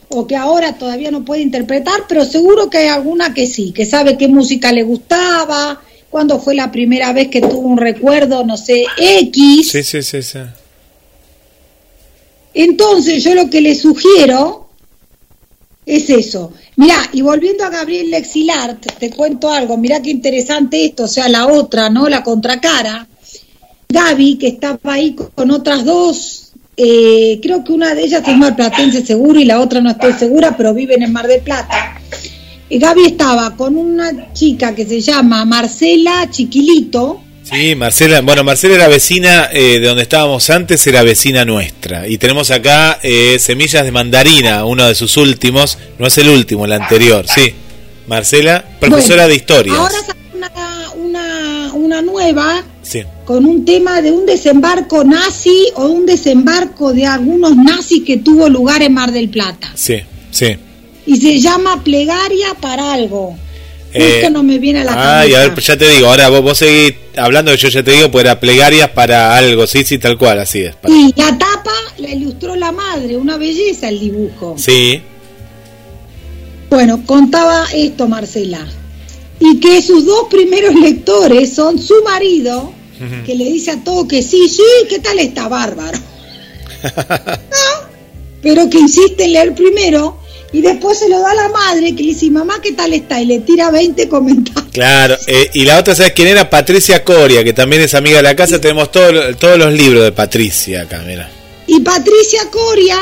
[0.10, 3.86] o que ahora todavía no puede interpretar, pero seguro que hay alguna que sí, que
[3.86, 8.58] sabe qué música le gustaba, cuándo fue la primera vez que tuvo un recuerdo, no
[8.58, 9.72] sé, X.
[9.72, 10.39] Sí, sí, sí, sí.
[12.53, 14.70] Entonces yo lo que le sugiero
[15.86, 16.53] es eso.
[16.78, 21.28] Mirá, y volviendo a Gabriel Lexilart, te cuento algo, mirá qué interesante esto, o sea,
[21.28, 22.08] la otra, ¿no?
[22.08, 23.08] La contracara.
[23.88, 26.45] Gaby, que estaba ahí con otras dos,
[26.78, 30.55] eh, creo que una de ellas es marplatense seguro y la otra no estoy segura,
[30.57, 31.99] pero viven en Mar del Plata.
[32.69, 38.73] Eh, Gaby estaba con una chica que se llama Marcela Chiquilito, Sí, Marcela, bueno, Marcela
[38.73, 42.07] era vecina eh, de donde estábamos antes, era vecina nuestra.
[42.07, 46.65] Y tenemos acá eh, Semillas de Mandarina, uno de sus últimos, no es el último,
[46.65, 47.53] el anterior, sí.
[48.07, 49.78] Marcela, profesora Bueno, de historias.
[49.78, 55.88] Ahora sacó una, una, una nueva Sí, con un tema de un desembarco nazi o
[55.88, 59.71] un desembarco de algunos nazis que tuvo lugar en Mar del Plata.
[59.75, 60.55] sí, sí.
[61.07, 63.36] Y se llama Plegaria para algo.
[63.93, 66.41] Eh, Justo no me viene a la Ay, a ver, ya te digo, ahora vos,
[66.41, 70.17] vos seguís hablando yo ya te digo, pues era plegarias para algo, sí, sí, tal
[70.17, 70.75] cual, así es.
[70.75, 74.55] para- Y la tapa la ilustró la madre, una belleza el dibujo.
[74.57, 75.01] Sí,
[76.69, 78.65] Bueno, contaba esto Marcela.
[79.39, 82.71] Y que sus dos primeros lectores son su marido,
[83.25, 85.99] que le dice a todo que sí, sí, ¿qué tal está bárbaro?
[86.86, 87.89] No,
[88.41, 90.19] pero que insiste en leer primero
[90.55, 93.19] y después se lo da a la madre que le dice, mamá, ¿qué tal está?
[93.19, 94.71] Y le tira 20 comentarios.
[94.71, 95.17] claro.
[95.27, 96.49] eh, y la otra, ¿sabes quién era?
[96.49, 98.61] Patricia Coria, que también es amiga de la casa.
[98.61, 101.29] Tenemos todo todos los libros de Patricia acá, mira.
[101.67, 102.97] Y Patricia Coria,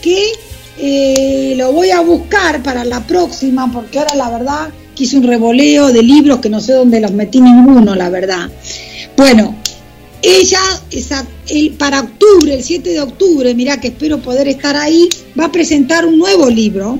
[0.00, 0.32] que
[0.78, 4.68] eh, lo voy a buscar para la próxima, porque ahora la verdad
[5.04, 8.50] hice un revoleo de libros que no sé dónde los metí ninguno, la verdad.
[9.16, 9.54] Bueno,
[10.22, 15.08] ella esa- el- para octubre, el 7 de octubre, mirá que espero poder estar ahí,
[15.38, 16.98] va a presentar un nuevo libro.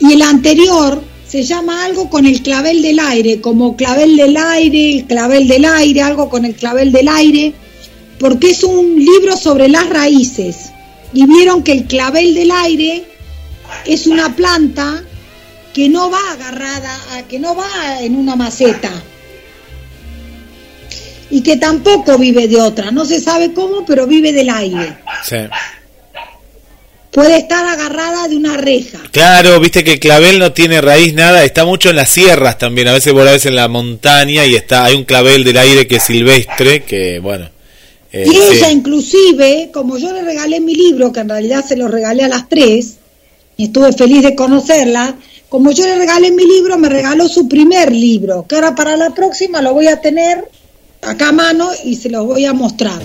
[0.00, 4.98] Y el anterior se llama algo con el clavel del aire, como clavel del aire,
[4.98, 7.54] el clavel del aire, algo con el clavel del aire
[8.18, 10.56] porque es un libro sobre las raíces.
[11.12, 13.04] Y vieron que el clavel del aire
[13.84, 15.02] es una planta
[15.76, 18.90] que no va agarrada, a- que no va en una maceta.
[21.30, 22.90] Y que tampoco vive de otra.
[22.90, 24.96] No se sabe cómo, pero vive del aire.
[25.22, 25.36] Sí.
[27.10, 29.00] Puede estar agarrada de una reja.
[29.10, 32.88] Claro, viste que el clavel no tiene raíz nada, está mucho en las sierras también,
[32.88, 35.86] a veces vos la ves en la montaña y está hay un clavel del aire
[35.86, 37.50] que es silvestre, que bueno.
[38.12, 38.38] eh, Y sí.
[38.52, 42.28] ella inclusive, como yo le regalé mi libro, que en realidad se lo regalé a
[42.28, 42.96] las tres,
[43.58, 45.14] y estuve feliz de conocerla,
[45.48, 49.10] como yo le regalé mi libro, me regaló su primer libro, que ahora para la
[49.10, 50.48] próxima lo voy a tener
[51.02, 53.00] acá a mano y se los voy a mostrar.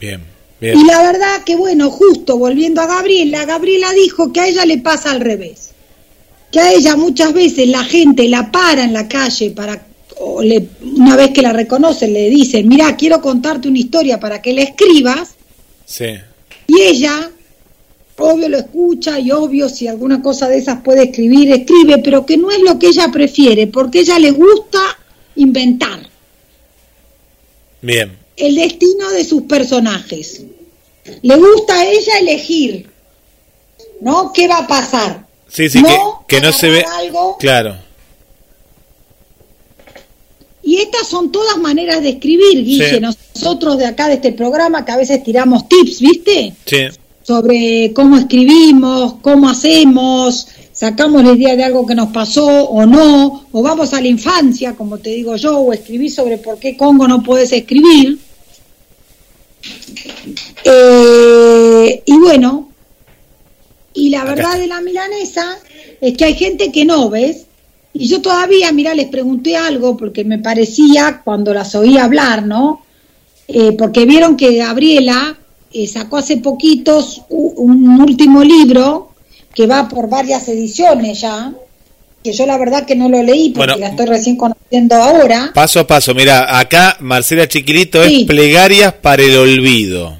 [0.00, 0.22] Bien,
[0.60, 4.78] Y la verdad que bueno, justo volviendo a Gabriela, Gabriela dijo que a ella le
[4.78, 5.70] pasa al revés.
[6.50, 9.86] Que a ella muchas veces la gente la para en la calle para
[10.18, 14.40] o le, una vez que la reconocen le dicen, mira, quiero contarte una historia para
[14.40, 15.30] que la escribas,
[15.84, 16.06] Sí,
[16.66, 17.30] y ella,
[18.18, 22.36] obvio lo escucha y obvio si alguna cosa de esas puede escribir, escribe, pero que
[22.36, 24.80] no es lo que ella prefiere, porque ella le gusta
[25.36, 26.00] inventar
[27.80, 28.16] bien.
[28.36, 30.42] el destino de sus personajes.
[31.22, 32.88] Le gusta a ella elegir,
[34.00, 34.32] ¿no?
[34.32, 35.26] ¿Qué va a pasar?
[35.48, 36.84] Sí, sí, No que, que no se ve.
[37.00, 37.36] algo.
[37.38, 37.76] Claro.
[40.62, 42.90] Y estas son todas maneras de escribir, Guille.
[42.90, 43.00] Sí.
[43.00, 46.54] Nosotros de acá, de este programa, que a veces tiramos tips, ¿viste?
[46.64, 46.86] Sí.
[47.22, 53.46] Sobre cómo escribimos, cómo hacemos, sacamos la idea de algo que nos pasó o no,
[53.52, 57.06] o vamos a la infancia, como te digo yo, o escribí sobre por qué Congo
[57.06, 58.18] no puedes escribir.
[60.64, 62.68] Eh, y bueno,
[63.94, 65.58] y la verdad de la milanesa
[66.00, 67.46] es que hay gente que no, ¿ves?
[67.94, 72.84] Y yo todavía, mira, les pregunté algo porque me parecía cuando las oí hablar, ¿no?
[73.46, 75.38] Eh, porque vieron que Gabriela
[75.74, 79.12] eh, sacó hace poquitos un último libro
[79.54, 81.52] que va por varias ediciones ya,
[82.24, 83.76] que yo la verdad que no lo leí porque Bueno.
[83.78, 85.50] la estoy recién conociendo ahora.
[85.54, 88.20] Paso a paso, mira, acá Marcela Chiquilito Sí.
[88.22, 90.18] es Plegarias para el Olvido.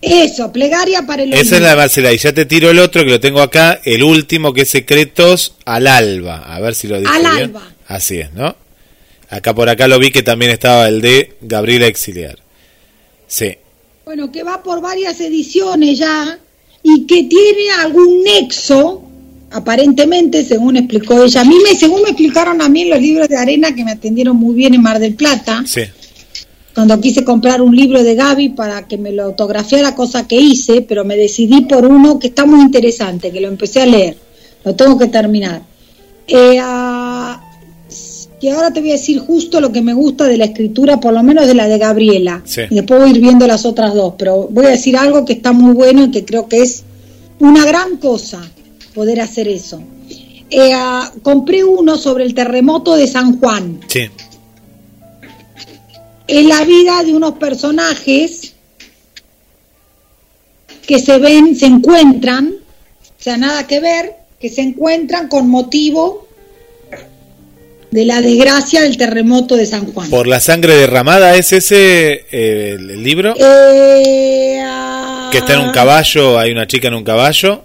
[0.00, 1.64] Eso, plegaria para el Esa es olvido.
[1.64, 2.12] la de Marcela.
[2.12, 5.54] Y ya te tiro el otro que lo tengo acá, el último que es Secretos
[5.64, 6.38] al Alba.
[6.38, 7.32] A ver si lo dije Al bien.
[7.44, 7.62] alba.
[7.86, 8.56] Así es, ¿no?
[9.30, 12.38] Acá por acá lo vi que también estaba el de Gabriela Exiliar.
[13.28, 13.56] Sí.
[14.14, 16.38] Bueno, que va por varias ediciones ya
[16.82, 19.04] y que tiene algún nexo,
[19.50, 21.40] aparentemente, según explicó ella.
[21.40, 23.92] A mí, me, según me explicaron a mí en los libros de arena que me
[23.92, 25.80] atendieron muy bien en Mar del Plata, Sí.
[26.74, 30.82] cuando quise comprar un libro de Gaby para que me lo autografiara, cosa que hice,
[30.82, 34.18] pero me decidí por uno que está muy interesante, que lo empecé a leer.
[34.62, 35.62] Lo tengo que terminar.
[36.28, 36.58] Eh,
[38.42, 41.14] que ahora te voy a decir justo lo que me gusta de la escritura, por
[41.14, 42.42] lo menos de la de Gabriela.
[42.44, 42.62] Sí.
[42.68, 45.34] Y después voy a ir viendo las otras dos, pero voy a decir algo que
[45.34, 46.82] está muy bueno y que creo que es
[47.38, 48.42] una gran cosa
[48.96, 49.80] poder hacer eso.
[50.50, 54.10] Eh, ah, compré uno sobre el terremoto de San Juan Sí.
[56.26, 58.54] es la vida de unos personajes
[60.84, 66.21] que se ven, se encuentran, o sea, nada que ver, que se encuentran con motivo
[67.92, 70.10] de la desgracia del terremoto de San Juan.
[70.10, 73.34] Por la sangre derramada es ese eh, el, libro.
[73.38, 77.62] Eh, ah, Que está en un caballo, hay una chica en un caballo.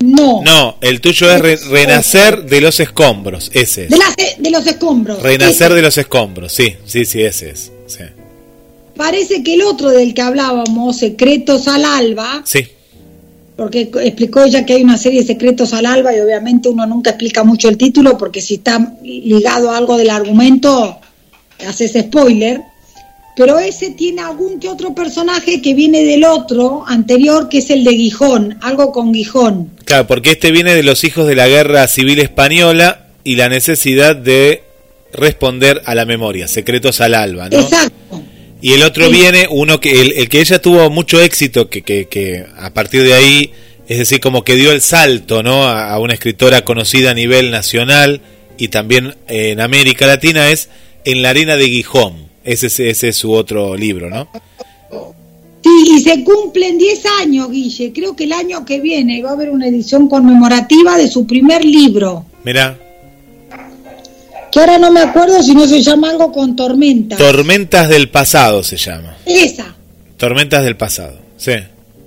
[0.00, 3.50] No, No, el tuyo es re- Renacer de los Escombros.
[3.52, 3.90] Ese es.
[3.90, 5.22] de, las- de los escombros.
[5.22, 5.74] Renacer Ese.
[5.74, 6.52] de los Escombros.
[6.52, 7.70] Sí, sí, sí, ese es.
[7.86, 8.04] Sí.
[8.96, 12.66] Parece que el otro del que hablábamos, Secretos al Alba, Sí.
[13.60, 17.10] Porque explicó ella que hay una serie de secretos al alba y obviamente uno nunca
[17.10, 20.98] explica mucho el título porque si está ligado a algo del argumento
[21.68, 22.62] haces spoiler.
[23.36, 27.84] Pero ese tiene algún que otro personaje que viene del otro anterior que es el
[27.84, 29.70] de Gijón algo con Gijón.
[29.84, 34.16] Claro, porque este viene de los hijos de la guerra civil española y la necesidad
[34.16, 34.62] de
[35.12, 37.58] responder a la memoria, secretos al alba, ¿no?
[37.58, 38.22] exacto
[38.62, 39.12] Y el otro Sí.
[39.12, 43.02] viene, uno que el, el que ella tuvo mucho éxito, que, que, que a partir
[43.02, 43.52] de ahí,
[43.88, 45.64] es decir, como que dio el salto, ¿no?
[45.64, 48.20] A, a una escritora conocida a nivel nacional
[48.58, 50.68] y también eh, en América Latina, es
[51.04, 52.28] En la arena de Gijón.
[52.44, 54.28] Ese, es- ese es su otro libro, ¿no?
[55.62, 57.92] Sí, y se cumplen 10 años, Guille.
[57.92, 61.64] Creo que el año que viene va a haber una edición conmemorativa de su primer
[61.64, 62.24] libro.
[62.44, 62.78] Mira,
[64.50, 67.16] Que ahora no me acuerdo si no se llama algo con tormenta.
[67.16, 69.16] Tormentas del pasado se llama.
[69.24, 69.74] Esa.
[70.16, 71.52] Tormentas del pasado, sí.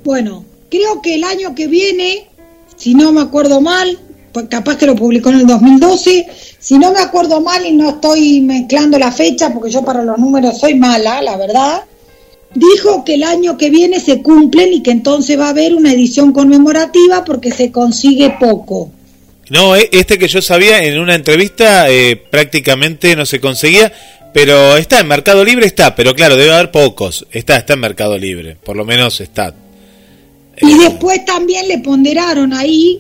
[0.04, 2.28] Bueno, creo que el año que viene,
[2.76, 3.98] si no me acuerdo mal,
[4.34, 6.28] pues capaz que lo publicó en el 2012,
[6.60, 10.18] si no me acuerdo mal y no estoy mezclando la fecha, porque yo para los
[10.18, 11.84] números soy mala, la verdad,
[12.56, 15.94] dijo que el año que viene se cumplen y que entonces va a haber una
[15.94, 18.90] edición conmemorativa porque se consigue poco.
[19.50, 23.92] No, e- este que yo sabía en una entrevista eh, prácticamente no se conseguía,
[24.34, 27.26] pero está en Mercado Libre, está, pero claro, debe haber pocos.
[27.32, 29.54] Está, está en Mercado Libre, por lo menos está.
[30.62, 33.00] Y Eh, después también le ponderaron ahí,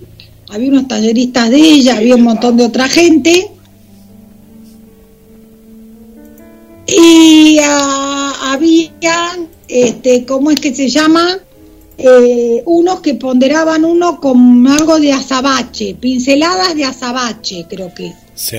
[0.49, 3.47] había unos talleristas de ella, había un montón de otra gente.
[6.87, 9.31] Y ah, había,
[9.67, 11.39] este, ¿cómo es que se llama?
[11.97, 18.11] Eh, unos que ponderaban uno con algo de azabache, pinceladas de azabache, creo que.
[18.35, 18.57] Sí.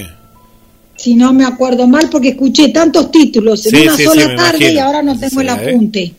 [0.97, 4.73] Si no me acuerdo mal, porque escuché tantos títulos en Sí, una sí, sola tarde
[4.73, 6.15] y ahora no tengo el apunte.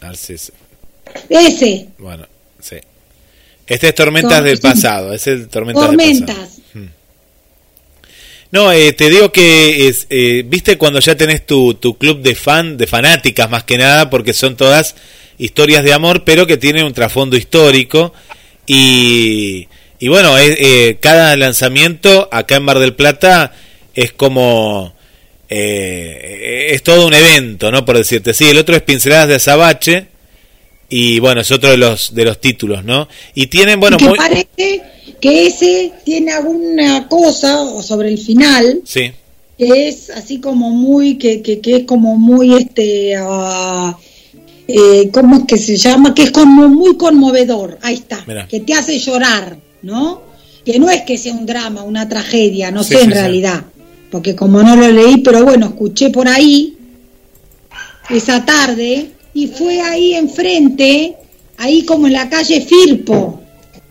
[0.00, 0.52] Narciso.
[1.28, 2.26] Ese, Bueno,
[2.60, 2.76] sí.
[3.66, 6.48] Este es Tormentas Tor- del pasado, es el Tormentas, del pasado.
[8.50, 12.34] No, eh, te digo que es, eh, viste cuando ya tenés tu, tu club de
[12.36, 14.94] fan, de fanáticas más que nada, porque son todas
[15.38, 18.12] historias de amor, pero que tienen un trasfondo histórico
[18.66, 19.68] y,
[19.98, 23.52] y bueno, es, eh, cada lanzamiento acá en Mar del Plata
[23.94, 24.94] es como
[25.48, 27.84] eh, es todo un evento, ¿no?
[27.84, 30.06] Por decirte, sí, el otro es Pinceladas de Azabache
[30.88, 33.08] y bueno, es otro de los de los títulos, ¿no?
[33.34, 34.82] Y tienen, bueno, que muy parece
[35.20, 39.12] que ese tiene alguna cosa o sobre el final sí.
[39.58, 43.96] que es así como muy, que, que, que es como muy, este, ah,
[44.68, 46.14] eh, ¿cómo es que se llama?
[46.14, 48.46] Que es como muy conmovedor, ahí está, Mirá.
[48.48, 50.22] que te hace llorar, ¿no?
[50.64, 53.14] Que no es que sea un drama, una tragedia, no Sí, sé en sí.
[53.14, 53.64] realidad,
[54.10, 56.76] porque como no lo leí, pero bueno, escuché por ahí
[58.10, 61.16] esa tarde y fue ahí enfrente,
[61.58, 63.40] ahí como en la calle Firpo.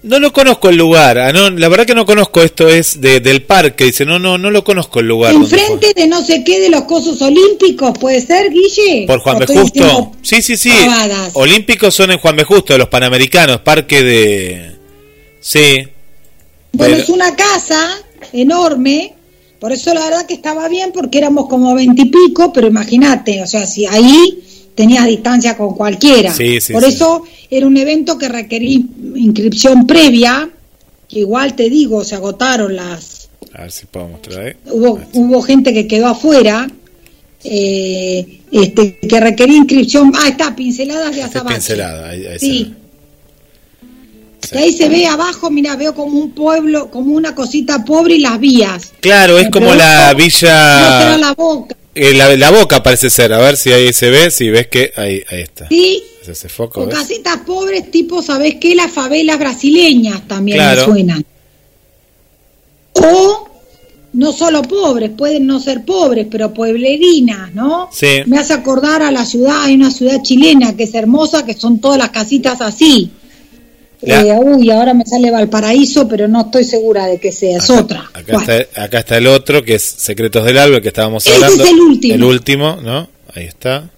[0.04, 3.22] No lo conozco el lugar, ah, no, la verdad que no conozco esto, es de,
[3.22, 5.34] del parque, dice, no, no, no lo conozco el lugar.
[5.34, 9.06] Enfrente de no sé qué de los cosos olímpicos, ¿puede ser, Guille?
[9.08, 9.48] Por Juan ¿O B.
[9.48, 10.12] Justo.
[10.22, 10.72] Sí, sí, sí.
[10.72, 11.32] pavadas?
[11.36, 12.44] Olímpicos son en Juan B.
[12.44, 14.76] Justo, los Panamericanos, parque de...
[15.40, 15.88] Sí.
[16.74, 17.98] Bueno, Pero- es una casa
[18.34, 19.14] enorme,
[19.60, 23.66] por eso la verdad que estaba bien, porque éramos como veintipico, pero imagínate, o sea,
[23.66, 24.44] si ahí
[24.76, 26.34] tenías distancia con cualquiera.
[26.34, 26.90] Sí, sí, por sí.
[26.90, 28.80] eso era un evento que requería
[29.16, 30.50] inscripción previa,
[31.08, 33.30] que igual te digo, se agotaron las...
[33.54, 34.56] A ver si puedo mostrar.
[34.66, 36.68] Hubo, hubo gente que quedó afuera,
[37.44, 40.12] eh, este, que requería inscripción.
[40.16, 41.56] Ah, está, pinceladas de azabache.
[41.56, 42.74] pincelada, ahí, ahí se Sí.
[44.52, 48.20] Y ahí se ve abajo, mira, veo como un pueblo, como una cosita pobre y
[48.20, 48.92] las vías.
[49.00, 51.00] Claro, es como la ¿No villa...
[51.00, 51.76] será la boca?
[51.96, 54.92] Eh, la, la boca parece ser, a ver si ahí se ve, si ves que
[54.96, 55.68] ahí, ahí está.
[55.70, 56.96] Sí, Es ese foco, ¿ves?
[56.96, 58.76] casitas pobres tipo, ¿sabés qué?
[58.76, 60.88] Las favelas brasileñas también Claro.
[60.88, 61.26] me suenan.
[62.94, 63.50] O
[64.14, 67.90] no solo pobres, pueden no ser pobres, pero pueblerinas, ¿no?
[67.92, 68.22] Sí.
[68.28, 71.80] Me hace acordar a la ciudad, hay una ciudad chilena que es hermosa, que son
[71.80, 73.10] todas las casitas así.
[74.06, 77.80] Eh, uy, ahora me sale Valparaíso, pero no estoy segura de que sea, es Acá-
[77.82, 78.00] otra.
[78.14, 78.54] Acá, Bueno.
[78.54, 81.64] está, acá está el otro, que es Secretos del Alba, que estábamos Ese hablando.
[81.64, 82.14] es el último.
[82.16, 83.10] El último, ¿no?
[83.34, 83.90] Ahí está.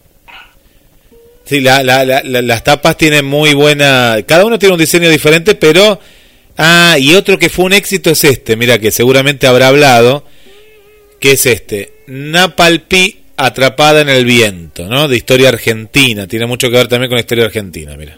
[1.45, 4.17] Sí, la, la- la- la- las tapas tienen muy buena...
[4.25, 5.99] Cada uno tiene un diseño diferente, pero...
[6.57, 10.23] Ah, y otro que fue un éxito es este, mira, que seguramente habrá hablado,
[11.19, 11.91] que es este.
[12.07, 15.09] Napalpi atrapada en el viento, ¿no?
[15.09, 16.25] De historia argentina.
[16.27, 18.17] Tiene mucho que ver también con la historia argentina, mira.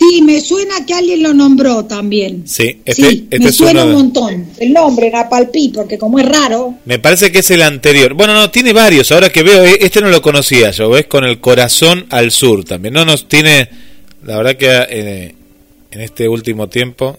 [0.00, 2.44] Sí, me suena que alguien lo nombró también.
[2.46, 4.46] Sí, este, sí, este me suena uno un montón.
[4.56, 8.14] El nombre, Napalpí, porque como es raro, Me parece que es el anterior.
[8.14, 9.12] Bueno, no, tiene varios.
[9.12, 11.06] Ahora que veo, eh, este no lo conocía yo, ¿ves?
[11.06, 12.94] Con el corazón al sur también.
[12.94, 13.68] No nos tiene,
[14.24, 15.34] la verdad que eh,
[15.90, 17.18] en este último tiempo.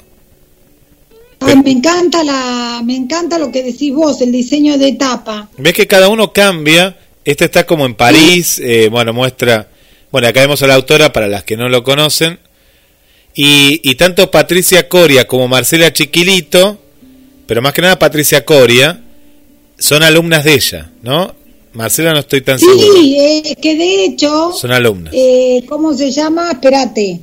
[1.41, 5.49] Ay, me encanta la, me encanta lo que decís vos, el diseño de tapa.
[5.55, 6.97] ¿Ves que cada uno cambia?
[7.23, 9.67] Este está como en París, eh, bueno, muestra...
[10.11, 12.39] Bueno, acá vemos a la autora para las que no lo conocen.
[13.33, 16.79] Y, y tanto Patricia Coria como Marcela Chiquilito,
[17.45, 19.01] pero más que nada Patricia Coria,
[19.79, 21.33] son alumnas de ella, ¿no?
[21.73, 22.93] Marcela no estoy tan seguro.
[22.93, 25.13] Sí, eh, que de hecho, Son alumnas.
[25.15, 26.51] eh, ¿cómo se llama?
[26.51, 27.21] Espérate.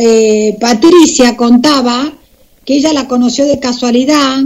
[0.00, 2.10] Eh, Patricia contaba
[2.64, 4.38] que ella la conoció de casualidad.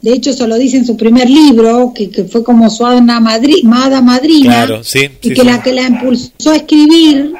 [0.00, 3.00] De hecho, eso lo dice en su primer libro, que, que fue como su hada,
[3.20, 4.64] madri- madrina.
[4.66, 5.46] Claro, sí, y sí, que sí.
[5.46, 7.32] la que la impulsó a escribir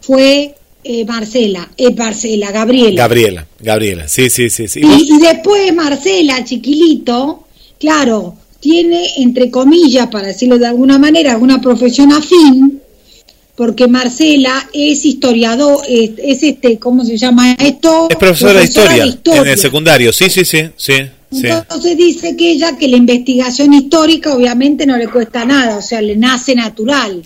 [0.00, 3.02] fue eh, Marcela, eh, Marcela, Gabriela.
[3.02, 4.80] Gabriela, Gabriela, sí, sí, sí, sí.
[4.82, 7.44] Y, y después Marcela, chiquilito,
[7.78, 12.80] claro, tiene, entre comillas, para decirlo de alguna manera, una profesión afín,
[13.56, 18.08] porque Marcela es historiador, es, es este, ¿cómo se llama esto?
[18.08, 19.42] Es profesora de historia, historia.
[19.42, 20.94] en el secundario, sí, sí, sí, sí,
[21.30, 21.46] sí.
[21.46, 26.00] Entonces dice que ella que la investigación histórica obviamente no le cuesta nada, o sea,
[26.00, 27.22] le nace natural.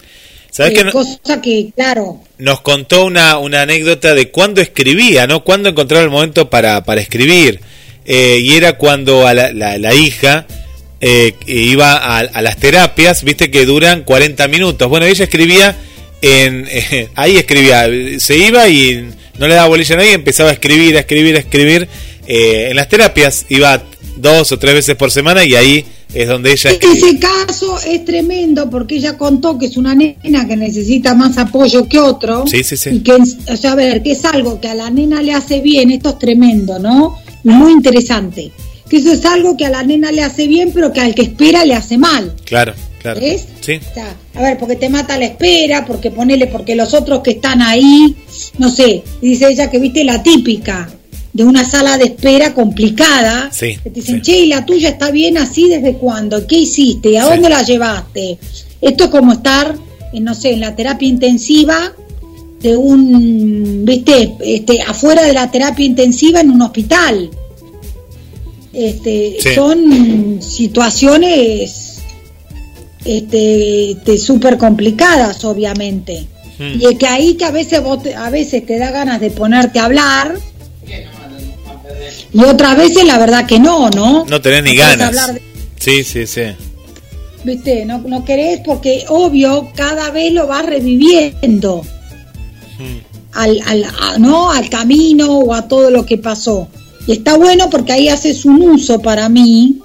[0.56, 5.26] ¿Sabes Eh, que no- Cosa que, claro, nos contó una, una anécdota de cuándo escribía,
[5.26, 5.42] ¿no?
[5.42, 7.58] Cuándo encontraba el momento para, para escribir.
[8.06, 10.46] Eh, y era cuando a la, la- la hija
[11.00, 14.88] eh, iba a, a las terapias, viste que duran 40 minutos.
[14.88, 15.76] Bueno, ella escribía
[16.22, 16.68] en...
[17.16, 17.88] ahí escribía,
[18.20, 21.40] se iba y no le daba bolilla a nadie, empezaba a escribir, a escribir, a
[21.40, 21.88] escribir.
[22.28, 23.82] Eh, en las terapias iba
[24.16, 25.84] dos o tres veces por semana y ahí
[26.14, 26.70] es donde ella.
[26.70, 31.88] Ese caso es tremendo porque ella contó que es una nena que necesita más apoyo
[31.88, 32.46] que otro.
[32.46, 32.90] Sí, sí, sí.
[32.90, 35.60] Y que, o sea, a ver, que es algo que a la nena le hace
[35.60, 37.18] bien, esto es tremendo, ¿no?
[37.42, 38.52] Y muy interesante.
[38.88, 41.22] Que eso es algo que a la nena le hace bien, pero que al que
[41.22, 42.34] espera le hace mal.
[42.44, 43.20] Claro, claro.
[43.20, 43.46] ¿Ves?
[43.60, 43.80] Sí.
[43.90, 47.32] O sea, a ver, porque te mata la espera, porque ponele, porque los otros que
[47.32, 48.14] están ahí,
[48.58, 50.88] no sé, dice ella que viste la típica
[51.34, 54.32] de una sala de espera complicada, Sí, que te dicen, sí.
[54.32, 56.46] che, ¿y la tuya está bien así desde cuándo?
[56.46, 57.10] ¿Qué hiciste?
[57.10, 57.30] ¿Y a Sí.
[57.32, 58.38] dónde la llevaste?
[58.80, 59.74] Esto es como estar,
[60.12, 61.92] en, no sé, en la terapia intensiva
[62.62, 67.28] de un, viste, este, afuera de la terapia intensiva en un hospital.
[68.72, 69.36] Este.
[69.54, 71.98] Son situaciones
[73.04, 76.26] este, este, súper complicadas, obviamente.
[76.58, 76.80] Mm.
[76.80, 79.30] Y es que ahí que a veces vos te- a veces te da ganas de
[79.30, 80.38] ponerte a hablar
[82.32, 84.24] y otras veces la verdad que no, ¿no?
[84.28, 85.34] No tenés ni ganas.
[85.34, 85.42] de-
[85.78, 86.42] Sí, sí, sí.
[87.44, 87.84] ¿viste?
[87.84, 91.82] No, no querés porque obvio cada vez lo vas reviviendo
[92.78, 92.98] Mm.
[93.32, 94.50] al, al, a- ¿no?
[94.50, 96.68] al camino o a todo lo que pasó.
[97.06, 99.78] Y está bueno porque ahí haces un uso para mí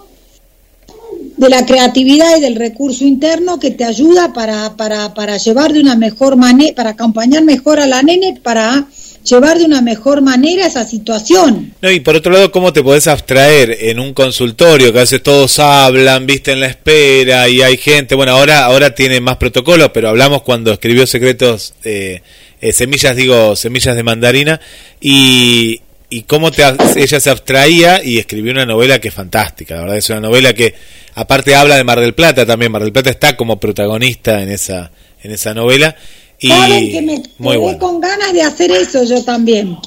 [1.37, 5.79] de la creatividad y del recurso interno que te ayuda para, para, para llevar de
[5.81, 8.85] una mejor manera, para acompañar mejor a la nene, para
[9.29, 11.73] llevar de una mejor manera esa situación.
[11.81, 15.21] No, y por otro lado, ¿cómo te podés abstraer en un consultorio que a veces
[15.21, 18.15] todos hablan, viste, en la espera y hay gente?
[18.15, 22.21] Bueno, ahora ahora tiene más protocolos, pero hablamos cuando escribió Secretos, eh,
[22.61, 24.59] eh, Semillas, digo, Semillas de Mandarina,
[24.99, 26.63] y, y cómo te,
[26.95, 30.53] ella se abstraía y escribió una novela que es fantástica, la verdad es una novela
[30.53, 30.75] que
[31.15, 34.91] aparte habla de Mar del Plata también, Mar del Plata está como protagonista en esa,
[35.23, 35.95] en esa novela.
[36.39, 37.77] Y Saben que me muy bueno.
[37.79, 39.77] con ganas de hacer eso yo también.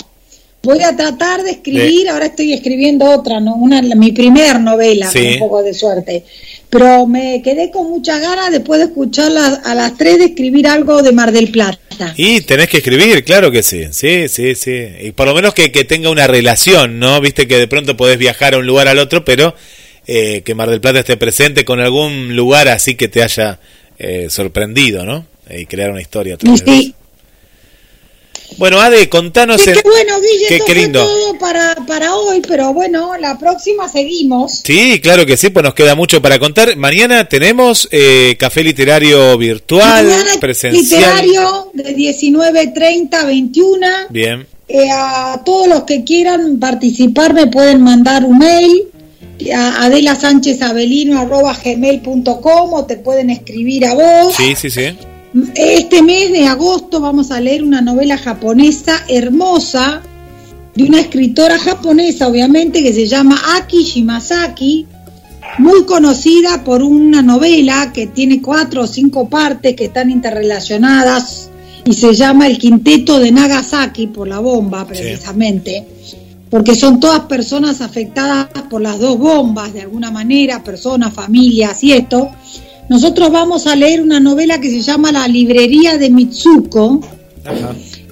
[0.64, 3.57] Voy a tratar de escribir, ahora estoy escribiendo otra, ¿no?
[3.57, 5.18] una, mi primer novela, Sí.
[5.18, 6.24] con un poco de suerte.
[6.70, 11.03] Pero me quedé con muchas ganas después de escucharla a las tres de escribir algo
[11.03, 12.14] de Mar del Plata.
[12.16, 14.84] Y tenés que escribir, claro que sí, sí, sí, sí.
[15.00, 17.20] Y por lo menos que, que tenga una relación, ¿no?
[17.20, 19.55] Viste que de pronto podés viajar a un lugar al otro, pero
[20.07, 23.59] eh, que Mar del Plata esté presente con algún lugar así que te haya
[23.98, 25.26] eh, sorprendido, ¿no?
[25.57, 26.36] Y crear una historia.
[26.64, 26.94] sí.
[28.59, 29.62] Bueno, Ade, contanos...
[29.62, 31.03] Sí, en- qué bueno, Guille, qué- lindo.
[31.03, 34.61] todo para, para hoy, pero bueno, la próxima seguimos.
[34.62, 36.76] Sí, claro que sí, pues nos queda mucho para contar.
[36.76, 41.24] Mañana tenemos eh, café literario virtual, Mañana presencial.
[41.26, 43.86] literario de 19.30 a 21.
[44.11, 48.82] Bien, Eh, a todos los que quieran participar me pueden mandar un mail
[49.55, 54.34] a adelasanchezavelino.gmail.com o te pueden escribir a vos.
[54.36, 54.94] sí, sí, sí.
[55.55, 60.03] Este mes de agosto vamos a leer una novela japonesa hermosa
[60.74, 64.87] de una escritora japonesa, obviamente, que se llama Aki Shimasaki,
[65.59, 71.51] muy conocida por una novela que tiene cuatro o cinco partes que están interrelacionadas
[71.85, 75.87] y se llama El Quinteto de Nagasaki por la bomba, precisamente,
[76.51, 81.93] porque son todas personas afectadas por las dos bombas de alguna manera, personas, familias y
[81.93, 82.30] esto.
[82.93, 87.01] Nosotros vamos a leer una novela que se llama La librería de Mitsuko,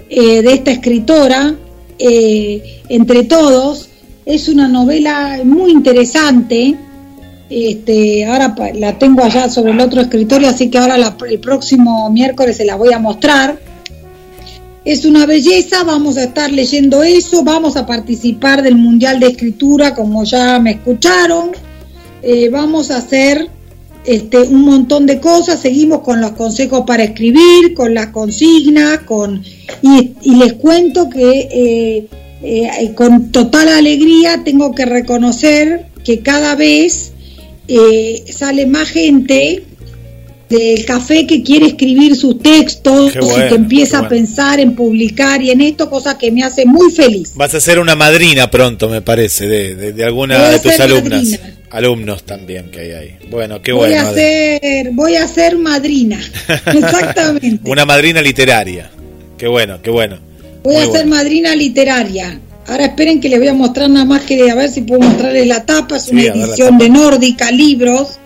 [0.09, 1.55] eh, de esta escritora,
[1.99, 3.91] eh, entre todos.
[4.24, 6.74] Es una novela muy interesante.
[7.51, 12.09] Este, ahora la tengo allá sobre el otro escritorio, así que ahora la- el próximo
[12.11, 13.61] miércoles se la voy a mostrar.
[14.87, 19.95] Es una belleza, vamos a estar leyendo eso, vamos a participar del Mundial de Escritura,
[19.95, 21.51] como ya me escucharon.
[22.22, 23.60] Eh, vamos a hacer
[24.05, 29.43] este, un montón de cosas, seguimos con los consejos para escribir, con las consignas, con
[29.83, 32.07] y, les cuento que eh,
[32.43, 37.13] eh, con total alegría tengo que reconocer que cada vez
[37.69, 39.65] eh, sale más gente
[40.51, 45.51] del café que quiere escribir sus textos y que empieza a pensar en publicar y
[45.53, 47.33] en esto, cosa que me hace muy feliz.
[47.37, 50.81] Vas a ser una madrina pronto, me parece, de, de, de alguna Voy de tus
[50.81, 51.23] alumnas.
[51.25, 51.57] madrina.
[51.71, 53.17] Alumnos también que hay ahí.
[53.31, 54.09] Bueno, qué voy bueno.
[54.09, 56.21] a ser, voy a ser madrina.
[56.67, 57.61] Exactamente.
[57.71, 58.91] una madrina literaria.
[59.39, 60.19] Qué bueno, qué bueno.
[60.65, 62.41] Voy Muy a ser madrina literaria.
[62.67, 65.47] Ahora esperen que les voy a mostrar nada más que a ver si puedo mostrarles
[65.47, 65.97] la tapa.
[65.97, 66.85] Es una edición tapa.
[66.85, 68.20] de Nórdica Libros.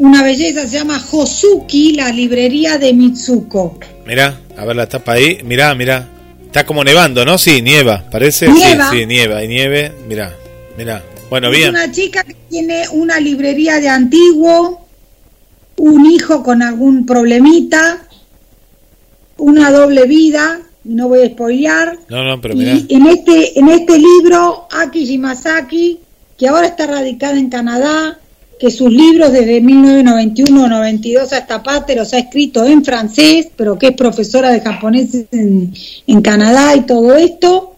[0.00, 3.78] Una belleza se llama Hosuki, la librería de Mitsuko.
[4.06, 5.40] Mirá, a ver la tapa ahí.
[5.44, 6.08] Mirá, mirá.
[6.46, 7.36] Está como nevando, ¿no?
[7.36, 8.48] Sí, nieva, parece.
[8.48, 8.90] Nieva.
[8.90, 9.36] Sí, sí, nieva.
[9.36, 9.92] Hay nieve.
[10.08, 10.34] Mirá,
[10.78, 11.04] mirá.
[11.28, 11.68] Bueno, Es bien.
[11.70, 14.88] una chica que tiene una librería de antiguo,
[15.76, 18.08] un hijo con algún problemita,
[19.36, 21.98] una doble vida, no voy a spoilear.
[22.08, 22.72] No, no, pero mirá.
[22.72, 26.00] Y en este, en este libro, Aki Shimasaki,
[26.38, 28.18] que ahora está radicada en Canadá,
[28.60, 33.92] que sus libros desde 1991-92 hasta parte los ha escrito en francés, pero que es
[33.94, 35.72] profesora de japonés en,
[36.06, 37.76] en Canadá y todo esto,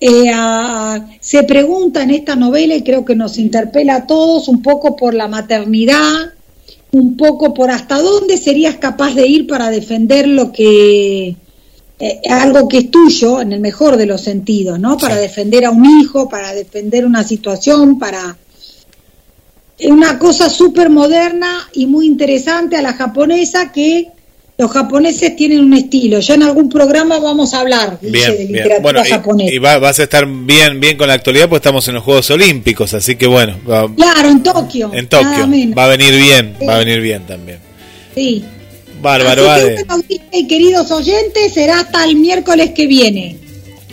[0.00, 4.62] eh, a- se pregunta en esta novela, y creo que nos interpela a todos, un
[4.62, 6.32] poco por la maternidad,
[6.92, 11.36] un poco por hasta dónde serías capaz de ir para defender lo que
[11.98, 14.96] eh, algo que es tuyo en el mejor de los sentidos, ¿no?
[14.98, 18.36] Para defender a un hijo, para defender una situación, para
[19.84, 24.08] una cosa súper moderna y muy interesante a la japonesa que
[24.58, 26.18] los japoneses tienen un estilo.
[26.20, 28.52] Ya en algún programa vamos a hablar Bien, de bien.
[28.52, 29.52] literatura Bueno, japonesa.
[29.52, 32.02] y, y va- vas a estar bien, bien con la actualidad, pues estamos en los
[32.04, 34.90] Juegos Olímpicos, así que bueno, va- Claro, en Tokio.
[34.94, 35.46] en Tokio.
[35.76, 36.64] Va a venir bien, Sí.
[36.66, 37.58] va a venir bien también.
[38.14, 38.42] Sí.
[39.02, 39.84] Bárbaro, Así que, Ade.
[39.84, 43.36] bueno, Guille y queridos oyentes, será hasta el miércoles que viene.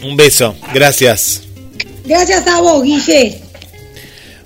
[0.01, 1.41] Un beso, gracias.
[2.05, 3.37] Gracias a vos, Guille.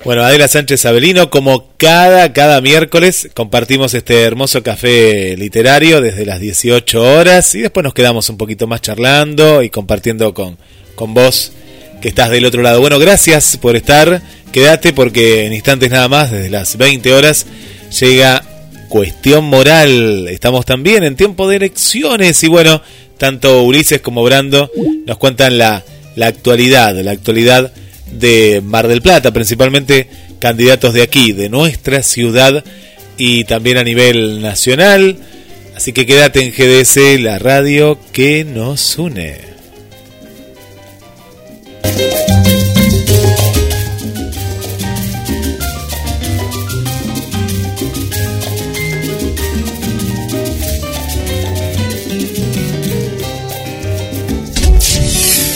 [0.08, 6.40] Bueno, Adela Sánchez Abelino, como cada, cada miércoles, compartimos este hermoso café literario desde las
[6.40, 10.58] 18 horas y después nos quedamos un poquito más charlando y compartiendo con,
[10.96, 11.52] con vos
[12.02, 12.80] que estás del otro lado.
[12.80, 14.22] Bueno, gracias por estar,
[14.54, 17.46] quédate porque en instantes nada más, desde las 20 horas,
[18.00, 18.46] llega
[18.88, 20.30] Cuestión Moral.
[20.30, 22.82] Estamos también en tiempo de elecciones y bueno,
[23.18, 24.72] tanto Ulises como Brando
[25.06, 25.84] nos cuentan la,
[26.16, 27.74] la actualidad, la actualidad
[28.12, 30.08] de Mar del Plata, principalmente
[30.40, 32.64] candidatos de aquí, de nuestra ciudad
[33.18, 35.18] y también a nivel nacional.
[35.76, 39.38] Así que quédate en GDS, la radio que nos une.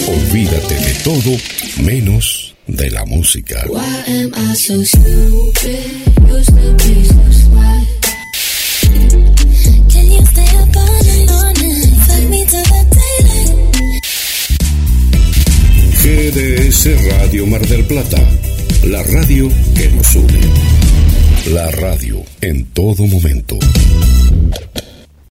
[0.08, 1.38] Olvídate de todo
[1.84, 2.41] menos
[2.72, 3.66] de la música.
[16.04, 18.18] GDS Radio Mar del Plata,
[18.86, 20.40] la radio que nos une.
[21.54, 23.58] La radio en todo momento.